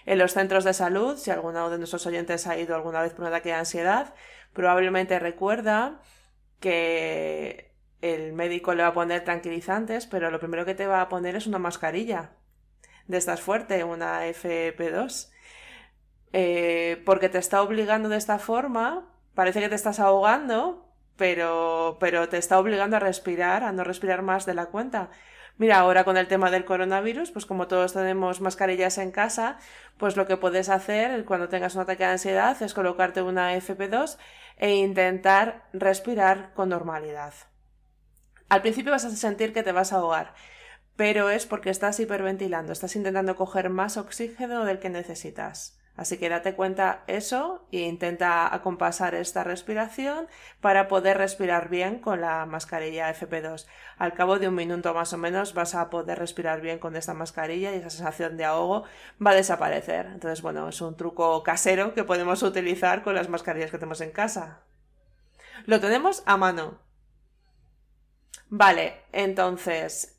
En 0.07 0.18
los 0.18 0.35
centros 0.35 0.62
de 0.62 0.74
salud, 0.74 1.16
si 1.16 1.33
alguno 1.33 1.70
de 1.70 1.79
nuestros 1.79 2.07
oyentes 2.07 2.46
ha 2.46 2.57
ido 2.57 2.76
alguna 2.76 3.03
vez 3.03 3.14
por 3.14 3.22
un 3.22 3.33
ataque 3.33 3.48
de 3.48 3.57
ansiedad, 3.57 4.14
probablemente 4.53 5.18
recuerda 5.18 6.00
que 6.61 7.69
el 8.02 8.32
médico 8.32 8.74
le 8.74 8.82
va 8.82 8.88
a 8.88 8.94
poner 8.94 9.24
tranquilizantes, 9.24 10.06
pero 10.06 10.30
lo 10.30 10.40
primero 10.40 10.64
que 10.64 10.74
te 10.74 10.86
va 10.86 11.00
a 11.00 11.08
poner 11.08 11.36
es 11.36 11.46
una 11.46 11.58
mascarilla 11.58 12.30
de 13.06 13.18
estas 13.18 13.40
fuerte, 13.40 13.84
una 13.84 14.26
FP2. 14.26 15.30
Eh, 16.32 17.02
porque 17.04 17.28
te 17.28 17.38
está 17.38 17.62
obligando 17.62 18.08
de 18.08 18.16
esta 18.16 18.38
forma 18.38 19.10
parece 19.34 19.60
que 19.60 19.68
te 19.68 19.74
estás 19.74 20.00
ahogando, 20.00 20.86
pero, 21.16 21.96
pero 22.00 22.28
te 22.28 22.38
está 22.38 22.58
obligando 22.58 22.96
a 22.96 23.00
respirar, 23.00 23.64
a 23.64 23.72
no 23.72 23.84
respirar 23.84 24.22
más 24.22 24.46
de 24.46 24.54
la 24.54 24.66
cuenta. 24.66 25.10
Mira, 25.56 25.78
ahora 25.78 26.04
con 26.04 26.16
el 26.16 26.28
tema 26.28 26.50
del 26.50 26.64
coronavirus, 26.64 27.30
pues 27.30 27.46
como 27.46 27.68
todos 27.68 27.92
tenemos 27.92 28.40
mascarillas 28.40 28.98
en 28.98 29.10
casa, 29.10 29.58
pues 29.98 30.16
lo 30.16 30.26
que 30.26 30.36
puedes 30.36 30.68
hacer 30.68 31.24
cuando 31.24 31.48
tengas 31.48 31.74
un 31.74 31.82
ataque 31.82 32.04
de 32.04 32.10
ansiedad 32.10 32.62
es 32.62 32.74
colocarte 32.74 33.22
una 33.22 33.54
FP2 33.56 34.16
e 34.56 34.74
intentar 34.74 35.64
respirar 35.72 36.52
con 36.54 36.70
normalidad. 36.70 37.34
Al 38.50 38.62
principio 38.62 38.90
vas 38.90 39.04
a 39.04 39.10
sentir 39.10 39.52
que 39.52 39.62
te 39.62 39.70
vas 39.70 39.92
a 39.92 39.96
ahogar, 39.96 40.34
pero 40.96 41.30
es 41.30 41.46
porque 41.46 41.70
estás 41.70 42.00
hiperventilando, 42.00 42.72
estás 42.72 42.96
intentando 42.96 43.36
coger 43.36 43.70
más 43.70 43.96
oxígeno 43.96 44.64
del 44.64 44.80
que 44.80 44.90
necesitas. 44.90 45.78
Así 45.96 46.18
que 46.18 46.28
date 46.28 46.54
cuenta 46.54 47.04
eso 47.06 47.68
e 47.70 47.80
intenta 47.82 48.52
acompasar 48.52 49.14
esta 49.14 49.44
respiración 49.44 50.26
para 50.60 50.88
poder 50.88 51.16
respirar 51.16 51.68
bien 51.68 52.00
con 52.00 52.20
la 52.20 52.44
mascarilla 52.44 53.14
FP2. 53.14 53.66
Al 53.98 54.14
cabo 54.14 54.40
de 54.40 54.48
un 54.48 54.56
minuto 54.56 54.94
más 54.94 55.12
o 55.12 55.18
menos 55.18 55.54
vas 55.54 55.76
a 55.76 55.88
poder 55.88 56.18
respirar 56.18 56.60
bien 56.60 56.80
con 56.80 56.96
esta 56.96 57.14
mascarilla 57.14 57.72
y 57.72 57.76
esa 57.76 57.90
sensación 57.90 58.36
de 58.36 58.46
ahogo 58.46 58.82
va 59.24 59.30
a 59.30 59.34
desaparecer. 59.34 60.06
Entonces, 60.06 60.42
bueno, 60.42 60.68
es 60.68 60.80
un 60.80 60.96
truco 60.96 61.44
casero 61.44 61.94
que 61.94 62.02
podemos 62.02 62.42
utilizar 62.42 63.04
con 63.04 63.14
las 63.14 63.28
mascarillas 63.28 63.70
que 63.70 63.78
tenemos 63.78 64.00
en 64.00 64.10
casa. 64.10 64.60
Lo 65.66 65.78
tenemos 65.78 66.24
a 66.26 66.36
mano. 66.36 66.89
Vale, 68.50 68.94
entonces 69.12 70.16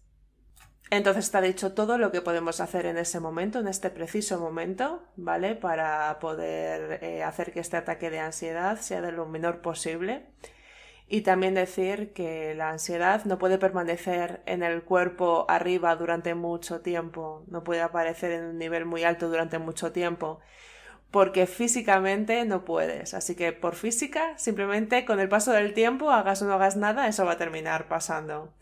entonces 0.91 1.25
está 1.25 1.41
dicho 1.41 1.73
todo 1.73 1.97
lo 1.97 2.11
que 2.11 2.21
podemos 2.21 2.59
hacer 2.61 2.85
en 2.85 2.97
ese 2.97 3.19
momento, 3.21 3.59
en 3.59 3.67
este 3.69 3.89
preciso 3.89 4.39
momento, 4.39 5.03
¿vale? 5.15 5.55
Para 5.55 6.19
poder 6.19 7.01
eh, 7.03 7.23
hacer 7.23 7.53
que 7.53 7.61
este 7.61 7.77
ataque 7.77 8.09
de 8.09 8.19
ansiedad 8.19 8.77
sea 8.79 9.01
de 9.01 9.13
lo 9.13 9.25
menor 9.25 9.61
posible. 9.61 10.27
Y 11.07 11.21
también 11.21 11.55
decir 11.55 12.13
que 12.13 12.55
la 12.55 12.69
ansiedad 12.71 13.25
no 13.25 13.37
puede 13.39 13.57
permanecer 13.57 14.41
en 14.45 14.63
el 14.63 14.83
cuerpo 14.83 15.45
arriba 15.49 15.95
durante 15.95 16.35
mucho 16.35 16.81
tiempo, 16.81 17.43
no 17.47 17.63
puede 17.63 17.81
aparecer 17.81 18.31
en 18.31 18.45
un 18.45 18.57
nivel 18.57 18.85
muy 18.85 19.03
alto 19.03 19.29
durante 19.29 19.59
mucho 19.59 19.91
tiempo, 19.91 20.39
porque 21.11 21.45
físicamente 21.45 22.43
no 22.45 22.65
puedes. 22.65 23.13
Así 23.13 23.35
que 23.35 23.51
por 23.51 23.75
física, 23.75 24.37
simplemente 24.37 25.05
con 25.05 25.19
el 25.19 25.29
paso 25.29 25.51
del 25.51 25.73
tiempo, 25.73 26.11
hagas 26.11 26.41
o 26.41 26.45
no 26.45 26.53
hagas 26.53 26.77
nada, 26.77 27.07
eso 27.07 27.25
va 27.25 27.33
a 27.33 27.37
terminar 27.37 27.87
pasando. 27.87 28.53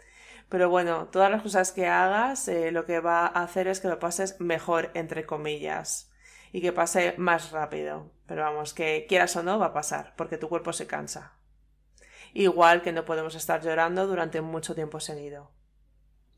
Pero 0.50 0.70
bueno, 0.70 1.08
todas 1.10 1.30
las 1.30 1.44
cosas 1.44 1.72
que 1.72 1.88
hagas 1.88 2.48
eh, 2.48 2.72
lo 2.72 2.86
que 2.86 3.00
va 3.00 3.28
a 3.28 3.44
hacer 3.44 3.68
es 3.68 3.80
que 3.80 3.88
lo 3.88 4.00
pases 4.00 4.40
mejor, 4.42 4.90
entre 4.96 5.26
comillas, 5.26 6.12
y 6.52 6.62
que 6.62 6.74
pase 6.74 7.14
más 7.18 7.52
rápido. 7.52 8.12
Pero 8.26 8.42
vamos, 8.42 8.74
que 8.74 9.06
quieras 9.08 9.36
o 9.36 9.44
no, 9.44 9.60
va 9.60 9.68
a 9.68 9.74
pasar, 9.74 10.14
porque 10.18 10.38
tu 10.38 10.50
cuerpo 10.50 10.74
se 10.74 10.88
cansa. 10.88 11.34
Igual 12.34 12.82
que 12.82 12.92
no 12.92 13.06
podemos 13.06 13.36
estar 13.36 13.62
llorando 13.62 14.08
durante 14.08 14.42
mucho 14.42 14.74
tiempo 14.74 15.00
seguido. 15.00 15.52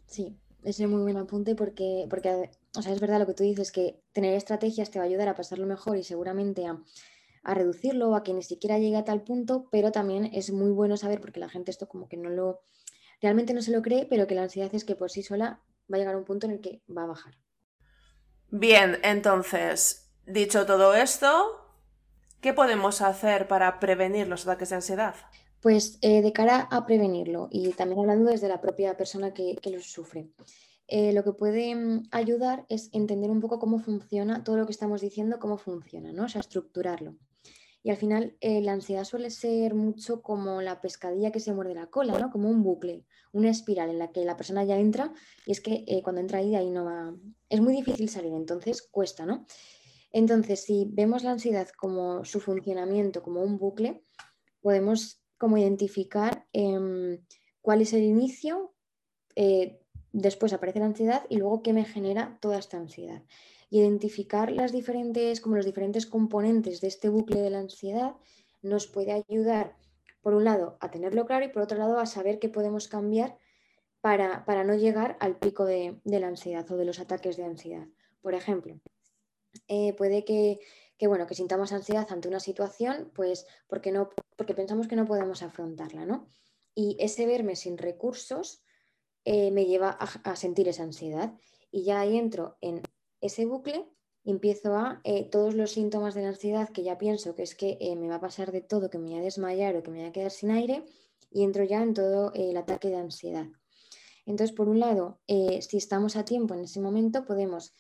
Sí, 0.08 0.38
ese 0.64 0.84
es 0.84 0.90
muy 0.90 1.02
buen 1.02 1.18
apunte 1.18 1.56
porque, 1.56 2.06
porque, 2.10 2.50
o 2.76 2.82
sea, 2.82 2.94
es 2.94 3.00
verdad 3.00 3.20
lo 3.20 3.28
que 3.28 3.34
tú 3.34 3.44
dices, 3.44 3.72
que 3.72 4.02
tener 4.14 4.34
estrategias 4.34 4.92
te 4.92 5.00
va 5.00 5.06
a 5.06 5.08
ayudar 5.08 5.28
a 5.30 5.36
pasarlo 5.36 5.66
mejor 5.66 5.98
y 5.98 6.04
seguramente 6.04 6.66
a, 6.66 6.82
a 7.44 7.54
reducirlo 7.54 8.10
o 8.10 8.16
a 8.16 8.24
que 8.24 8.34
ni 8.34 8.44
siquiera 8.44 8.80
llegue 8.80 8.98
a 8.98 9.06
tal 9.06 9.24
punto, 9.24 9.68
pero 9.72 9.92
también 9.92 10.30
es 10.34 10.52
muy 10.52 10.72
bueno 10.72 10.98
saber, 10.98 11.20
porque 11.20 11.40
la 11.40 11.50
gente 11.50 11.72
esto 11.72 11.88
como 11.88 12.08
que 12.08 12.18
no 12.18 12.30
lo, 12.30 12.62
realmente 13.22 13.54
no 13.54 13.62
se 13.62 13.72
lo 13.72 13.82
cree, 13.82 14.06
pero 14.10 14.28
que 14.28 14.36
la 14.36 14.44
ansiedad 14.44 14.74
es 14.74 14.86
que 14.86 14.96
por 14.96 15.12
sí 15.12 15.24
sola 15.24 15.62
va 15.92 15.98
a 15.98 16.00
llegar 16.00 16.16
a 16.16 16.18
un 16.18 16.26
punto 16.26 16.48
en 16.48 16.54
el 16.54 16.62
que 16.62 16.82
va 16.96 17.04
a 17.04 17.08
bajar. 17.08 17.38
Bien, 18.50 19.00
entonces, 19.04 20.12
dicho 20.26 20.66
todo 20.66 20.94
esto, 20.94 21.62
¿qué 22.42 22.54
podemos 22.54 23.02
hacer 23.02 23.48
para 23.48 23.80
prevenir 23.80 24.28
los 24.28 24.46
ataques 24.46 24.70
de 24.70 24.76
ansiedad? 24.76 25.16
Pues 25.62 26.00
eh, 26.02 26.22
de 26.22 26.34
cara 26.34 26.68
a 26.72 26.86
prevenirlo 26.86 27.48
y 27.52 27.70
también 27.74 28.00
hablando 28.02 28.30
desde 28.30 28.50
la 28.50 28.60
propia 28.60 28.98
persona 28.98 29.34
que, 29.34 29.58
los 29.72 29.86
sufre. 29.86 30.28
Eh, 30.94 31.14
lo 31.14 31.24
que 31.24 31.32
puede 31.32 31.74
mm, 31.74 32.10
ayudar 32.12 32.66
es 32.68 32.90
entender 32.92 33.32
un 33.32 33.40
poco 33.40 33.60
cómo 33.60 33.80
funciona 33.80 34.44
todo 34.44 34.58
lo 34.58 34.66
que 34.66 34.74
estamos 34.74 35.00
diciendo, 35.00 35.40
cómo 35.40 35.58
funciona, 35.58 36.12
¿no? 36.12 36.26
O 36.26 36.28
sea, 36.28 36.42
estructurarlo. 36.42 37.16
Y 37.82 37.92
al 37.92 37.96
final 37.96 38.36
eh, 38.42 38.60
la 38.62 38.74
ansiedad 38.74 39.06
suele 39.06 39.30
ser 39.30 39.74
mucho 39.74 40.22
como 40.22 40.62
la 40.62 40.82
pescadilla 40.82 41.32
que 41.32 41.40
se 41.40 41.54
muerde 41.54 41.76
la 41.76 41.88
cola, 41.88 42.20
¿no? 42.20 42.30
Como 42.30 42.50
un 42.50 42.62
bucle, 42.62 43.06
una 43.32 43.50
espiral 43.50 43.90
en 43.90 44.00
la 44.00 44.12
que 44.12 44.26
la 44.26 44.36
persona 44.36 44.66
ya 44.66 44.78
entra 44.78 45.14
y 45.46 45.54
es 45.54 45.62
que 45.62 45.86
eh, 45.88 46.04
cuando 46.04 46.20
entra 46.20 46.40
ahí, 46.40 46.50
de 46.50 46.58
ahí 46.58 46.70
no 46.70 46.84
va... 46.84 47.16
Es 47.48 47.62
muy 47.62 47.74
difícil 47.74 48.10
salir, 48.10 48.34
entonces 48.34 48.82
cuesta, 48.82 49.26
¿no? 49.26 49.46
Entonces, 50.12 50.62
si 50.62 50.90
vemos 50.92 51.24
la 51.24 51.32
ansiedad 51.32 51.70
como 51.78 52.26
su 52.26 52.42
funcionamiento, 52.42 53.24
como 53.24 53.42
un 53.42 53.58
bucle, 53.58 54.04
podemos 54.60 55.24
como 55.38 55.58
identificar 55.58 56.46
em, 56.52 57.24
cuál 57.62 57.82
es 57.82 57.94
el 57.94 58.04
inicio, 58.04 58.76
después 60.12 60.54
aparece 60.54 60.80
la 60.80 60.86
ansiedad 60.86 61.26
y 61.30 61.38
luego 61.38 61.64
qué 61.64 61.74
me 61.74 61.86
genera 61.86 62.38
toda 62.42 62.60
esta 62.60 62.78
ansiedad 62.78 63.24
identificar 63.72 64.52
las 64.52 64.74
diferentes, 64.74 65.40
como 65.42 65.56
los 65.56 65.66
diferentes 65.66 66.06
componentes 66.06 66.82
de 66.82 66.90
este 66.90 67.10
bucle 67.10 67.42
de 67.42 67.50
la 67.50 67.60
ansiedad 67.60 68.16
nos 68.62 68.86
puede 68.86 69.14
ayudar, 69.14 69.76
por 70.22 70.36
un 70.36 70.44
lado, 70.44 70.78
a 70.82 70.92
tenerlo 70.92 71.26
claro 71.26 71.46
y 71.46 71.48
por 71.48 71.64
otro 71.64 71.78
lado, 71.78 71.98
a 71.98 72.06
saber 72.06 72.38
qué 72.38 72.50
podemos 72.50 72.88
cambiar 72.90 73.38
para, 74.02 74.64
no 74.66 74.76
llegar 74.76 75.18
al 75.20 75.38
pico 75.38 75.66
de, 75.66 76.00
la 76.04 76.28
ansiedad 76.28 76.70
o 76.70 76.76
de 76.76 76.86
los 76.86 77.00
ataques 77.00 77.38
de 77.38 77.46
ansiedad. 77.46 77.88
Por 78.22 78.36
ejemplo, 78.36 78.80
eh, 79.70 79.94
puede 79.94 80.26
que, 80.26 80.60
bueno, 81.08 81.26
que 81.26 81.34
sintamos 81.34 81.72
ansiedad 81.72 82.08
ante 82.12 82.28
una 82.28 82.42
situación, 82.42 83.10
pues 83.16 83.48
porque, 83.68 83.92
no, 83.92 84.10
porque 84.36 84.54
pensamos 84.54 84.90
que 84.90 84.98
no 84.98 85.06
podemos 85.06 85.44
afrontarla, 85.44 86.06
¿no? 86.06 86.28
Y 86.76 86.98
ese 87.00 87.26
verme 87.26 87.56
sin 87.56 87.78
recursos 87.78 88.64
eh, 89.24 89.52
me 89.52 89.66
lleva 89.66 89.92
a, 89.92 90.36
sentir 90.36 90.68
esa 90.68 90.84
ansiedad. 90.84 91.34
Y 91.72 91.84
ya 91.84 92.00
ahí 92.00 92.18
entro 92.18 92.58
en 92.62 92.82
ese 93.22 93.46
bucle 93.46 93.86
empiezo 94.24 94.76
a 94.76 95.02
eh, 95.04 95.26
todos 95.30 95.56
los 95.56 95.72
síntomas 95.72 96.14
de 96.14 96.24
la 96.24 96.30
ansiedad 96.30 96.70
que 96.70 96.84
ya 96.84 96.98
pienso 96.98 97.36
que 97.36 97.44
es 97.44 97.56
que 97.56 97.78
eh, 97.80 97.96
me 97.96 98.08
va 98.08 98.16
a 98.16 98.22
pasar 98.22 98.52
de 98.52 98.62
todo, 98.62 98.90
que 98.90 98.98
me 98.98 99.10
voy 99.10 99.20
a 99.20 99.22
desmayar 99.22 99.76
o 99.76 99.84
que 99.84 99.92
me 99.92 100.00
voy 100.00 100.08
a 100.08 100.12
quedar 100.12 100.32
sin 100.32 100.52
aire 100.52 100.84
y 101.30 101.44
entro 101.44 101.64
ya 101.64 101.82
en 101.82 101.94
todo 101.94 102.32
el 102.34 102.58
ataque 102.58 102.90
de 102.90 102.98
ansiedad. 102.98 103.48
Entonces, 104.26 104.56
por 104.56 104.70
un 104.70 104.80
lado, 104.80 105.20
si 105.28 105.78
estamos 105.78 106.16
a 106.16 106.26
tiempo 106.26 106.54
en 106.54 106.62
ese 106.62 106.80
momento, 106.80 107.26
podemos, 107.26 107.74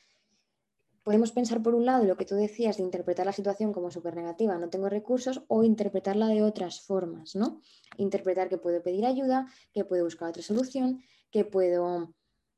podemos 1.04 1.32
pensar 1.32 1.62
por 1.62 1.76
un 1.76 1.86
lado 1.86 2.06
lo 2.06 2.18
que 2.18 2.26
tú 2.26 2.36
decías 2.36 2.78
de 2.78 2.84
interpretar 2.84 3.26
la 3.26 3.34
situación 3.34 3.74
como 3.74 3.92
súper 3.92 4.16
negativa, 4.16 4.58
no 4.58 4.70
tengo 4.70 4.90
recursos, 4.90 5.44
o 5.48 5.64
interpretarla 5.64 6.28
de 6.28 6.42
otras 6.42 6.82
formas, 6.82 7.36
¿no? 7.36 7.62
Interpretar 7.98 8.50
que 8.50 8.58
puedo 8.58 8.82
pedir 8.82 9.06
ayuda, 9.06 9.48
que 9.74 9.86
puedo 9.86 10.04
buscar 10.04 10.30
otra 10.30 10.42
solución, 10.42 11.02
que 11.32 11.46
puedo... 11.46 12.14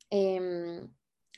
Em, 0.09 0.89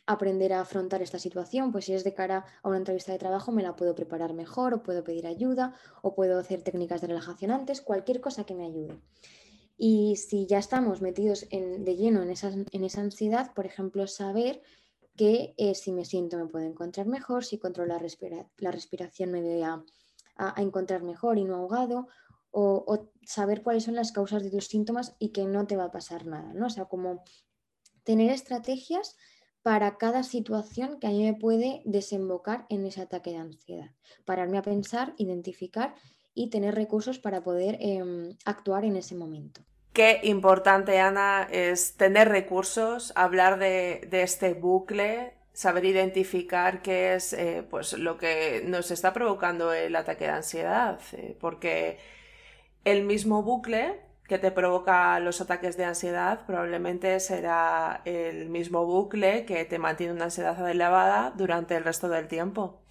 aprender 0.08 0.54
a 0.54 0.62
afrontar 0.62 1.02
esta 1.02 1.20
situación, 1.20 1.72
pues 1.72 1.86
si 1.86 1.94
es 1.94 2.04
de 2.04 2.14
cara 2.14 2.46
a 2.62 2.70
una 2.70 2.78
entrevista 2.78 3.12
de 3.12 3.18
trabajo 3.18 3.52
me 3.52 3.64
la 3.64 3.76
puedo 3.76 3.96
preparar 3.96 4.34
mejor 4.34 4.74
o 4.74 4.84
puedo 4.84 5.04
pedir 5.04 5.26
ayuda 5.26 5.74
o 6.04 6.14
puedo 6.14 6.38
hacer 6.38 6.62
técnicas 6.62 7.02
de 7.02 7.08
relajación 7.08 7.52
antes, 7.52 7.82
cualquier 7.82 8.22
cosa 8.22 8.46
que 8.46 8.54
me 8.54 8.66
ayude. 8.66 9.00
Y 9.78 10.16
si 10.16 10.46
ya 10.46 10.60
estamos 10.60 11.02
metidos 11.02 11.48
de 11.50 11.96
lleno 11.96 12.22
en 12.22 12.30
esa, 12.30 12.50
en 12.50 12.84
esa 12.84 13.02
ansiedad, 13.02 13.54
por 13.54 13.66
ejemplo, 13.66 14.08
saber 14.08 14.62
que 15.18 15.54
eh, 15.58 15.76
si 15.76 15.92
me 15.92 16.06
siento 16.06 16.38
me 16.38 16.48
puedo 16.48 16.66
encontrar 16.66 17.08
mejor, 17.08 17.44
si 17.44 17.58
controlo 17.58 17.94
la, 17.94 18.02
la 18.58 18.72
respiración 18.72 19.32
me 19.32 19.42
voy 19.42 19.62
a, 19.64 19.84
encontrar 20.58 21.02
mejor 21.02 21.38
y 21.38 21.46
no 21.46 21.56
ahogado, 21.56 22.08
o, 22.56 23.12
saber 23.24 23.64
cuáles 23.64 23.84
son 23.84 23.96
las 23.96 24.12
causas 24.12 24.44
de 24.44 24.52
tus 24.52 24.68
síntomas 24.68 25.16
y 25.20 25.30
que 25.30 25.46
no 25.46 25.66
te 25.66 25.76
va 25.76 25.86
a 25.86 25.92
pasar 25.92 26.26
nada, 26.26 26.54
¿no? 26.54 26.68
O 26.68 26.70
sea, 26.70 26.86
como 26.86 27.24
tener 28.04 28.32
estrategias 28.32 29.18
para 29.64 29.98
cada 29.98 30.22
situación 30.22 31.00
que 31.00 31.08
a 31.08 31.10
mí 31.10 31.24
me 31.24 31.34
puede 31.34 31.82
desembocar 31.86 32.68
en 32.70 32.86
ese 32.86 33.02
ataque 33.02 33.32
de 33.32 33.38
ansiedad. 33.38 33.92
Pararme 34.24 34.60
a 34.60 34.62
pensar, 34.62 35.16
identificar 35.18 35.96
y 36.36 36.52
tener 36.52 36.76
recursos 36.76 37.18
para 37.18 37.44
poder 37.44 37.78
em, 37.80 38.38
actuar 38.46 38.86
en 38.86 38.96
ese 38.96 39.16
momento. 39.16 39.62
Qué 39.92 40.20
importante, 40.24 41.00
Ana, 41.00 41.48
es 41.50 41.96
tener 41.96 42.30
recursos, 42.30 43.12
hablar 43.16 43.58
de, 43.58 44.08
este 44.12 44.54
bucle, 44.54 45.34
saber 45.54 45.86
identificar 45.86 46.82
qué 46.82 47.16
es 47.16 47.34
eh, 47.34 47.66
pues, 47.68 47.94
lo 47.94 48.18
que 48.18 48.62
nos 48.66 48.92
está 48.92 49.14
provocando 49.14 49.74
el 49.74 49.96
ataque 49.96 50.26
de 50.26 50.32
ansiedad, 50.32 51.00
eh, 51.14 51.36
porque 51.40 51.98
el 52.86 53.04
mismo 53.04 53.44
bucle 53.44 54.00
que 54.28 54.40
te 54.40 54.52
provoca 54.52 55.20
los 55.20 55.42
ataques 55.42 55.76
de 55.76 55.86
ansiedad 55.86 56.46
probablemente 56.46 57.20
será 57.20 58.02
el 58.06 58.50
mismo 58.50 58.86
bucle 58.86 59.46
que 59.46 59.66
te 59.66 59.80
mantiene 59.80 60.14
una 60.14 60.26
ansiedad 60.26 60.70
elevada 60.70 61.34
durante 61.36 61.76
el 61.76 61.84
resto 61.84 62.10
del 62.10 62.28
tiempo. 62.28 62.82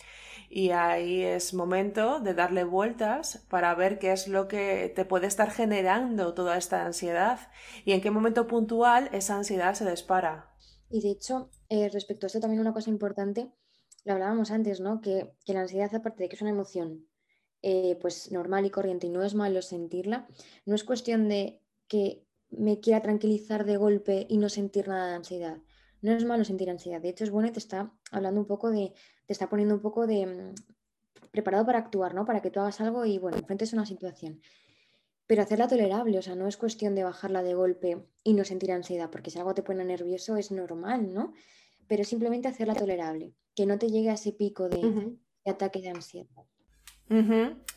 Y 0.50 0.70
ahí 0.70 1.22
es 1.22 1.54
momento 1.54 2.20
de 2.20 2.34
darle 2.34 2.62
vueltas 2.62 3.44
para 3.48 3.74
ver 3.74 3.98
qué 3.98 4.12
es 4.12 4.28
lo 4.28 4.46
que 4.46 4.92
te 4.94 5.04
puede 5.04 5.26
estar 5.26 5.50
generando 5.50 6.34
toda 6.34 6.56
esta 6.56 6.84
ansiedad 6.84 7.40
y 7.84 7.92
en 7.92 8.00
qué 8.00 8.10
momento 8.10 8.46
puntual 8.46 9.08
esa 9.12 9.36
ansiedad 9.36 9.74
se 9.74 9.90
dispara. 9.90 10.54
Y 10.90 11.00
de 11.00 11.10
hecho, 11.10 11.50
eh, 11.68 11.88
respecto 11.92 12.26
a 12.26 12.28
esto 12.28 12.40
también 12.40 12.60
una 12.60 12.72
cosa 12.72 12.90
importante, 12.90 13.50
lo 14.04 14.12
hablábamos 14.12 14.52
antes, 14.52 14.80
¿no? 14.80 15.00
Que, 15.00 15.32
que 15.44 15.54
la 15.54 15.62
ansiedad, 15.62 15.92
aparte 15.92 16.22
de 16.22 16.28
que 16.28 16.36
es 16.36 16.42
una 16.42 16.50
emoción 16.50 17.08
eh, 17.66 17.96
pues 17.98 18.30
normal 18.30 18.66
y 18.66 18.70
corriente 18.70 19.06
y 19.06 19.10
no 19.10 19.22
es 19.22 19.34
malo 19.34 19.62
sentirla, 19.62 20.28
no 20.66 20.74
es 20.74 20.84
cuestión 20.84 21.30
de 21.30 21.62
que 21.88 22.22
me 22.50 22.78
quiera 22.78 23.00
tranquilizar 23.00 23.64
de 23.64 23.78
golpe 23.78 24.26
y 24.28 24.36
no 24.36 24.50
sentir 24.50 24.86
nada 24.86 25.08
de 25.08 25.14
ansiedad. 25.14 25.56
No 26.02 26.12
es 26.12 26.26
malo 26.26 26.44
sentir 26.44 26.68
ansiedad, 26.68 27.00
de 27.00 27.08
hecho 27.08 27.24
es 27.24 27.30
bueno 27.30 27.48
y 27.48 27.52
te 27.52 27.60
está 27.60 27.90
hablando 28.10 28.38
un 28.38 28.46
poco 28.46 28.70
de, 28.70 28.92
te 29.24 29.32
está 29.32 29.48
poniendo 29.48 29.74
un 29.74 29.80
poco 29.80 30.06
de 30.06 30.26
mm, 30.26 30.54
preparado 31.30 31.64
para 31.64 31.78
actuar, 31.78 32.14
¿no? 32.14 32.26
Para 32.26 32.42
que 32.42 32.50
tú 32.50 32.60
hagas 32.60 32.82
algo 32.82 33.06
y 33.06 33.16
bueno, 33.16 33.38
enfrentes 33.38 33.72
una 33.72 33.86
situación. 33.86 34.42
Pero 35.26 35.40
hacerla 35.40 35.66
tolerable, 35.66 36.18
o 36.18 36.22
sea, 36.22 36.34
no 36.34 36.46
es 36.46 36.58
cuestión 36.58 36.94
de 36.94 37.04
bajarla 37.04 37.42
de 37.42 37.54
golpe 37.54 38.04
y 38.22 38.34
no 38.34 38.44
sentir 38.44 38.72
ansiedad, 38.72 39.08
porque 39.10 39.30
si 39.30 39.38
algo 39.38 39.54
te 39.54 39.62
pone 39.62 39.86
nervioso 39.86 40.36
es 40.36 40.50
normal, 40.50 41.14
¿no? 41.14 41.32
Pero 41.86 42.04
simplemente 42.04 42.46
hacerla 42.46 42.74
tolerable, 42.74 43.32
que 43.54 43.64
no 43.64 43.78
te 43.78 43.88
llegue 43.88 44.10
a 44.10 44.14
ese 44.14 44.32
pico 44.32 44.68
de 44.68 45.16
ataque 45.46 45.80
de 45.80 45.88
ansiedad. 45.88 46.44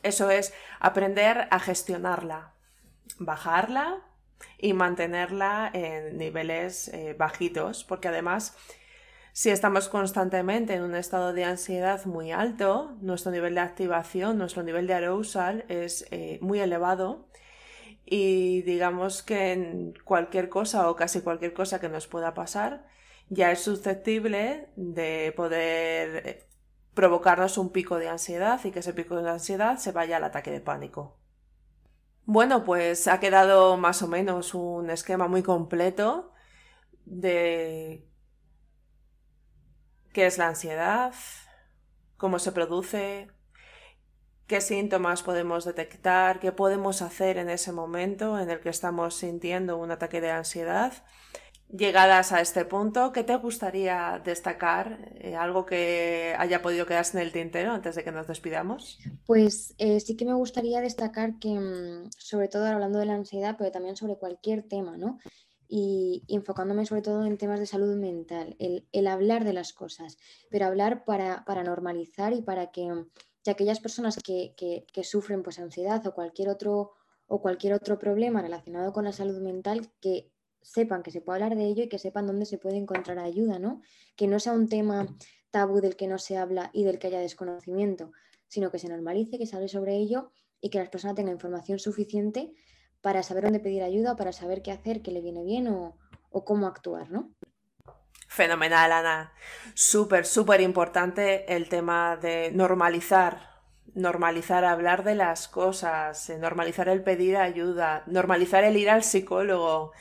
Eso 0.03 0.29
es 0.29 0.53
aprender 0.79 1.47
a 1.51 1.59
gestionarla, 1.59 2.53
bajarla 3.19 4.01
y 4.57 4.73
mantenerla 4.73 5.69
en 5.73 6.17
niveles 6.17 6.87
eh, 6.89 7.15
bajitos, 7.17 7.83
porque 7.83 8.07
además 8.07 8.55
si 9.33 9.51
estamos 9.51 9.87
constantemente 9.87 10.73
en 10.73 10.81
un 10.81 10.95
estado 10.95 11.31
de 11.31 11.43
ansiedad 11.43 12.03
muy 12.05 12.31
alto, 12.31 12.97
nuestro 13.01 13.31
nivel 13.31 13.53
de 13.53 13.61
activación, 13.61 14.39
nuestro 14.39 14.63
nivel 14.63 14.87
de 14.87 14.95
arousal 14.95 15.63
es 15.67 16.07
eh, 16.09 16.39
muy 16.41 16.59
elevado 16.59 17.27
y 18.03 18.63
digamos 18.63 19.21
que 19.21 19.51
en 19.51 19.93
cualquier 20.03 20.49
cosa 20.49 20.89
o 20.89 20.95
casi 20.95 21.21
cualquier 21.21 21.53
cosa 21.53 21.79
que 21.79 21.87
nos 21.87 22.07
pueda 22.07 22.33
pasar 22.33 22.87
ya 23.29 23.51
es 23.51 23.59
susceptible 23.59 24.69
de 24.75 25.33
poder 25.35 26.23
eh, 26.25 26.46
provocarnos 26.97 27.59
un 27.59 27.69
pico 27.69 27.99
de 27.99 28.09
ansiedad 28.09 28.59
y 28.65 28.71
que 28.71 28.79
ese 28.79 28.91
pico 28.91 29.21
de 29.21 29.29
ansiedad 29.29 29.77
se 29.77 29.91
vaya 29.91 30.17
al 30.17 30.23
ataque 30.23 30.49
de 30.49 30.61
pánico. 30.61 31.15
Bueno, 32.25 32.63
pues 32.63 33.07
ha 33.07 33.19
quedado 33.19 33.77
más 33.77 34.01
o 34.01 34.07
menos 34.07 34.55
un 34.55 34.89
esquema 34.89 35.27
muy 35.27 35.43
completo 35.43 36.33
de 37.05 38.09
qué 40.11 40.25
es 40.25 40.39
la 40.39 40.47
ansiedad, 40.47 41.13
cómo 42.17 42.39
se 42.39 42.51
produce, 42.51 43.27
qué 44.47 44.59
síntomas 44.59 45.21
podemos 45.21 45.65
detectar, 45.65 46.39
qué 46.39 46.51
podemos 46.51 47.03
hacer 47.03 47.37
en 47.37 47.51
ese 47.51 47.71
momento 47.71 48.39
en 48.39 48.49
el 48.49 48.59
que 48.59 48.69
estamos 48.69 49.13
sintiendo 49.13 49.77
un 49.77 49.91
ataque 49.91 50.19
de 50.19 50.31
ansiedad 50.31 50.93
Llegadas 51.69 52.31
a 52.31 52.39
este 52.39 52.63
punto, 52.63 53.11
¿qué 53.11 53.25
te 53.25 53.35
gustaría 53.35 54.21
destacar? 54.23 55.11
Eh, 55.15 55.35
¿Algo 55.35 55.65
que 55.65 56.33
haya 56.37 56.61
podido 56.61 56.85
quedarse 56.85 57.17
en 57.17 57.23
el 57.23 57.33
tintero 57.33 57.73
antes 57.73 57.95
de 57.95 58.05
que 58.05 58.11
nos 58.13 58.25
despidamos? 58.25 58.99
Pues 59.25 59.75
eh, 59.77 59.99
sí 59.99 60.15
que 60.15 60.23
me 60.23 60.33
gustaría 60.33 60.79
destacar 60.79 61.39
que, 61.39 61.49
mm, 61.49 62.09
sobre 62.17 62.47
todo 62.47 62.65
hablando 62.65 62.99
de 62.99 63.05
la 63.05 63.15
ansiedad, 63.15 63.55
pero 63.57 63.69
también 63.69 63.97
sobre 63.97 64.15
cualquier 64.15 64.63
tema, 64.63 64.95
¿no? 64.95 65.19
Y, 65.67 66.23
enfocándome 66.29 66.85
sobre 66.85 67.01
todo 67.01 67.25
en 67.25 67.37
temas 67.37 67.59
de 67.59 67.65
salud 67.65 67.97
mental, 67.97 68.55
el, 68.59 69.07
hablar 69.07 69.43
de 69.43 69.51
las 69.51 69.73
cosas, 69.73 70.17
pero 70.49 70.67
hablar 70.67 71.03
para, 71.03 71.43
normalizar 71.65 72.31
y 72.31 72.41
para 72.41 72.71
que, 72.71 72.89
aquellas 73.45 73.81
personas 73.81 74.17
que, 74.23 74.53
que, 74.55 75.03
sufren 75.03 75.43
pues, 75.43 75.59
ansiedad 75.59 76.05
o 76.07 76.13
cualquier 76.13 76.47
otro 76.47 76.91
o 77.27 77.41
cualquier 77.41 77.73
otro 77.73 77.99
problema 77.99 78.41
relacionado 78.41 78.93
con 78.93 79.03
la 79.03 79.11
salud 79.11 79.41
mental, 79.41 79.89
que 79.99 80.31
sepan 80.67 81.01
que 81.01 81.11
se 81.11 81.21
puede 81.21 81.41
hablar 81.41 81.57
de 81.57 81.65
ello 81.65 81.83
y 81.83 81.87
que 81.87 81.97
sepan 81.97 82.27
dónde 82.27 82.45
se 82.45 82.57
puede 82.57 82.75
encontrar 82.75 83.19
ayuda, 83.19 83.57
¿no? 83.57 83.81
Que 84.17 84.27
no 84.27 84.37
sea 84.39 84.51
un 84.51 84.67
tema 84.67 85.07
tabú 85.49 85.79
del 85.79 85.95
que 85.95 86.07
no 86.07 86.17
se 86.17 86.37
habla 86.37 86.69
y 86.73 86.83
del 86.83 86.99
que 86.99 87.07
haya 87.07 87.19
desconocimiento, 87.19 88.11
sino 88.47 88.69
que 88.69 88.77
se 88.77 88.89
normalice, 88.89 89.37
que 89.37 89.45
se 89.45 89.55
hable 89.55 89.69
sobre 89.69 89.95
ello 89.95 90.29
y 90.59 90.69
que 90.69 90.79
las 90.79 90.89
personas 90.89 91.15
tengan 91.15 91.33
información 91.33 91.79
suficiente 91.79 92.53
para 93.01 93.23
saber 93.23 93.45
dónde 93.45 93.61
pedir 93.61 93.81
ayuda, 93.81 94.17
para 94.17 94.33
saber 94.33 94.61
qué 94.61 94.71
hacer, 94.71 95.01
qué 95.01 95.11
le 95.11 95.21
viene 95.21 95.45
bien 95.45 95.69
o, 95.69 95.97
o 96.31 96.43
cómo 96.43 96.67
actuar, 96.67 97.09
¿no? 97.11 97.31
Fenomenal, 98.27 98.91
Ana. 98.91 99.33
Súper, 99.73 100.25
súper 100.25 100.59
importante 100.59 101.55
el 101.55 101.69
tema 101.69 102.17
de 102.17 102.51
normalizar 102.51 103.55
normalizar 103.93 104.63
hablar 104.63 105.03
de 105.03 105.15
las 105.15 105.47
cosas, 105.47 106.29
eh, 106.29 106.37
normalizar 106.37 106.87
el 106.87 107.03
pedir 107.03 107.37
ayuda, 107.37 108.03
normalizar 108.05 108.63
el 108.63 108.77
ir 108.77 108.91
al 108.91 109.03
psicólogo, 109.03 109.91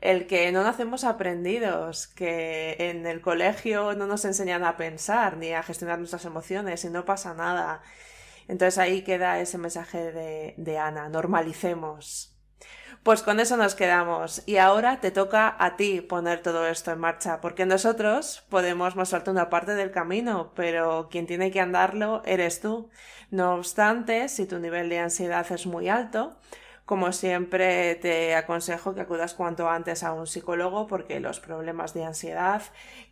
el 0.00 0.26
que 0.26 0.50
no 0.52 0.62
nacemos 0.62 1.04
aprendidos, 1.04 2.06
que 2.06 2.76
en 2.78 3.06
el 3.06 3.20
colegio 3.20 3.94
no 3.94 4.06
nos 4.06 4.24
enseñan 4.24 4.64
a 4.64 4.76
pensar 4.76 5.36
ni 5.36 5.52
a 5.52 5.62
gestionar 5.62 5.98
nuestras 5.98 6.24
emociones 6.24 6.84
y 6.84 6.90
no 6.90 7.04
pasa 7.04 7.34
nada. 7.34 7.82
Entonces 8.48 8.78
ahí 8.78 9.02
queda 9.02 9.40
ese 9.40 9.58
mensaje 9.58 10.10
de, 10.56 10.78
Ana, 10.78 11.08
normalicemos. 11.08 12.34
Pues 13.02 13.22
con 13.22 13.40
eso 13.40 13.56
nos 13.56 13.74
quedamos 13.74 14.42
y 14.46 14.56
ahora 14.56 15.00
te 15.00 15.10
toca 15.10 15.56
a 15.58 15.76
ti 15.76 16.00
poner 16.00 16.42
todo 16.42 16.66
esto 16.66 16.92
en 16.92 16.98
marcha, 16.98 17.40
porque 17.40 17.64
nosotros 17.64 18.44
podemos 18.50 18.96
mostrarte 18.96 19.30
una 19.30 19.48
parte 19.48 19.74
del 19.74 19.90
camino, 19.90 20.52
pero 20.54 21.08
quien 21.10 21.26
tiene 21.26 21.50
que 21.50 21.60
andarlo 21.60 22.22
eres 22.26 22.60
tú. 22.60 22.90
No 23.30 23.54
obstante, 23.54 24.28
si 24.28 24.46
tu 24.46 24.58
nivel 24.58 24.88
de 24.88 24.98
ansiedad 24.98 25.50
es 25.50 25.66
muy 25.66 25.88
alto, 25.88 26.36
como 26.90 27.12
siempre, 27.12 27.94
te 27.94 28.34
aconsejo 28.34 28.96
que 28.96 29.02
acudas 29.02 29.34
cuanto 29.34 29.68
antes 29.68 30.02
a 30.02 30.12
un 30.12 30.26
psicólogo 30.26 30.88
porque 30.88 31.20
los 31.20 31.38
problemas 31.38 31.94
de 31.94 32.04
ansiedad 32.04 32.62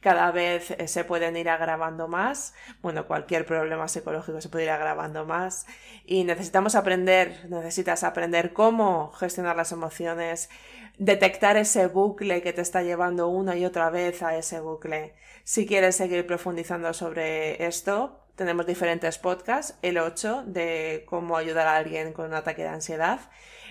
cada 0.01 0.33
vez 0.33 0.73
eh, 0.73 0.88
se 0.88 1.05
pueden 1.05 1.37
ir 1.37 1.49
agravando 1.49 2.09
más. 2.09 2.55
Bueno, 2.83 3.07
cualquier 3.07 3.47
problema 3.47 3.87
psicológico 3.87 4.41
se 4.41 4.49
puede 4.49 4.64
ir 4.64 4.71
agravando 4.71 5.27
más 5.27 5.64
y 6.05 6.25
necesitamos 6.25 6.75
aprender, 6.75 7.47
necesitas 7.51 8.03
aprender 8.03 8.53
cómo 8.53 9.12
gestionar 9.12 9.55
las 9.55 9.71
emociones, 9.71 10.51
detectar 10.99 11.57
ese 11.57 11.87
bucle 11.87 12.43
que 12.43 12.53
te 12.53 12.62
está 12.62 12.83
llevando 12.83 13.29
una 13.29 13.55
y 13.55 13.64
otra 13.64 13.91
vez 13.91 14.25
a 14.25 14.37
ese 14.37 14.59
bucle. 14.59 15.14
Si 15.45 15.69
quieres 15.69 15.95
seguir 15.95 16.27
profundizando 16.27 16.93
sobre 16.93 17.64
esto, 17.64 18.28
tenemos 18.38 18.66
diferentes 18.66 19.18
podcasts, 19.18 19.74
el 19.83 19.98
8 19.98 20.44
de 20.46 21.05
cómo 21.07 21.37
ayudar 21.37 21.66
a 21.66 21.77
alguien 21.77 22.12
con 22.12 22.27
un 22.27 22.35
ataque 22.35 22.62
de 22.62 22.68
ansiedad. 22.68 23.18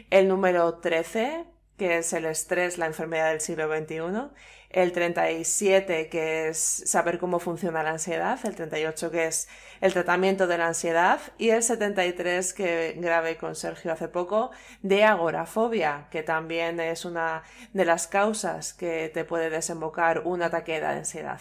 El 0.09 0.27
número 0.27 0.75
13, 0.79 1.45
que 1.77 1.99
es 1.99 2.11
el 2.11 2.25
estrés, 2.25 2.77
la 2.77 2.85
enfermedad 2.85 3.29
del 3.29 3.39
siglo 3.39 3.73
XXI, 3.73 4.29
el 4.69 4.91
37, 4.91 6.09
que 6.09 6.49
es 6.49 6.57
saber 6.85 7.17
cómo 7.17 7.39
funciona 7.39 7.81
la 7.81 7.91
ansiedad, 7.91 8.37
el 8.43 8.55
38, 8.55 9.09
que 9.09 9.27
es 9.27 9.47
el 9.79 9.93
tratamiento 9.93 10.47
de 10.47 10.57
la 10.57 10.67
ansiedad, 10.67 11.21
y 11.37 11.51
el 11.51 11.63
73, 11.63 12.53
que 12.53 12.95
grabé 12.97 13.37
con 13.37 13.55
Sergio 13.55 13.93
hace 13.93 14.09
poco, 14.09 14.51
de 14.81 15.05
agorafobia, 15.05 16.07
que 16.11 16.23
también 16.23 16.81
es 16.81 17.05
una 17.05 17.43
de 17.71 17.85
las 17.85 18.07
causas 18.07 18.73
que 18.73 19.09
te 19.13 19.23
puede 19.23 19.49
desembocar 19.49 20.23
un 20.25 20.41
ataque 20.41 20.81
de 20.81 20.87
ansiedad. 20.87 21.39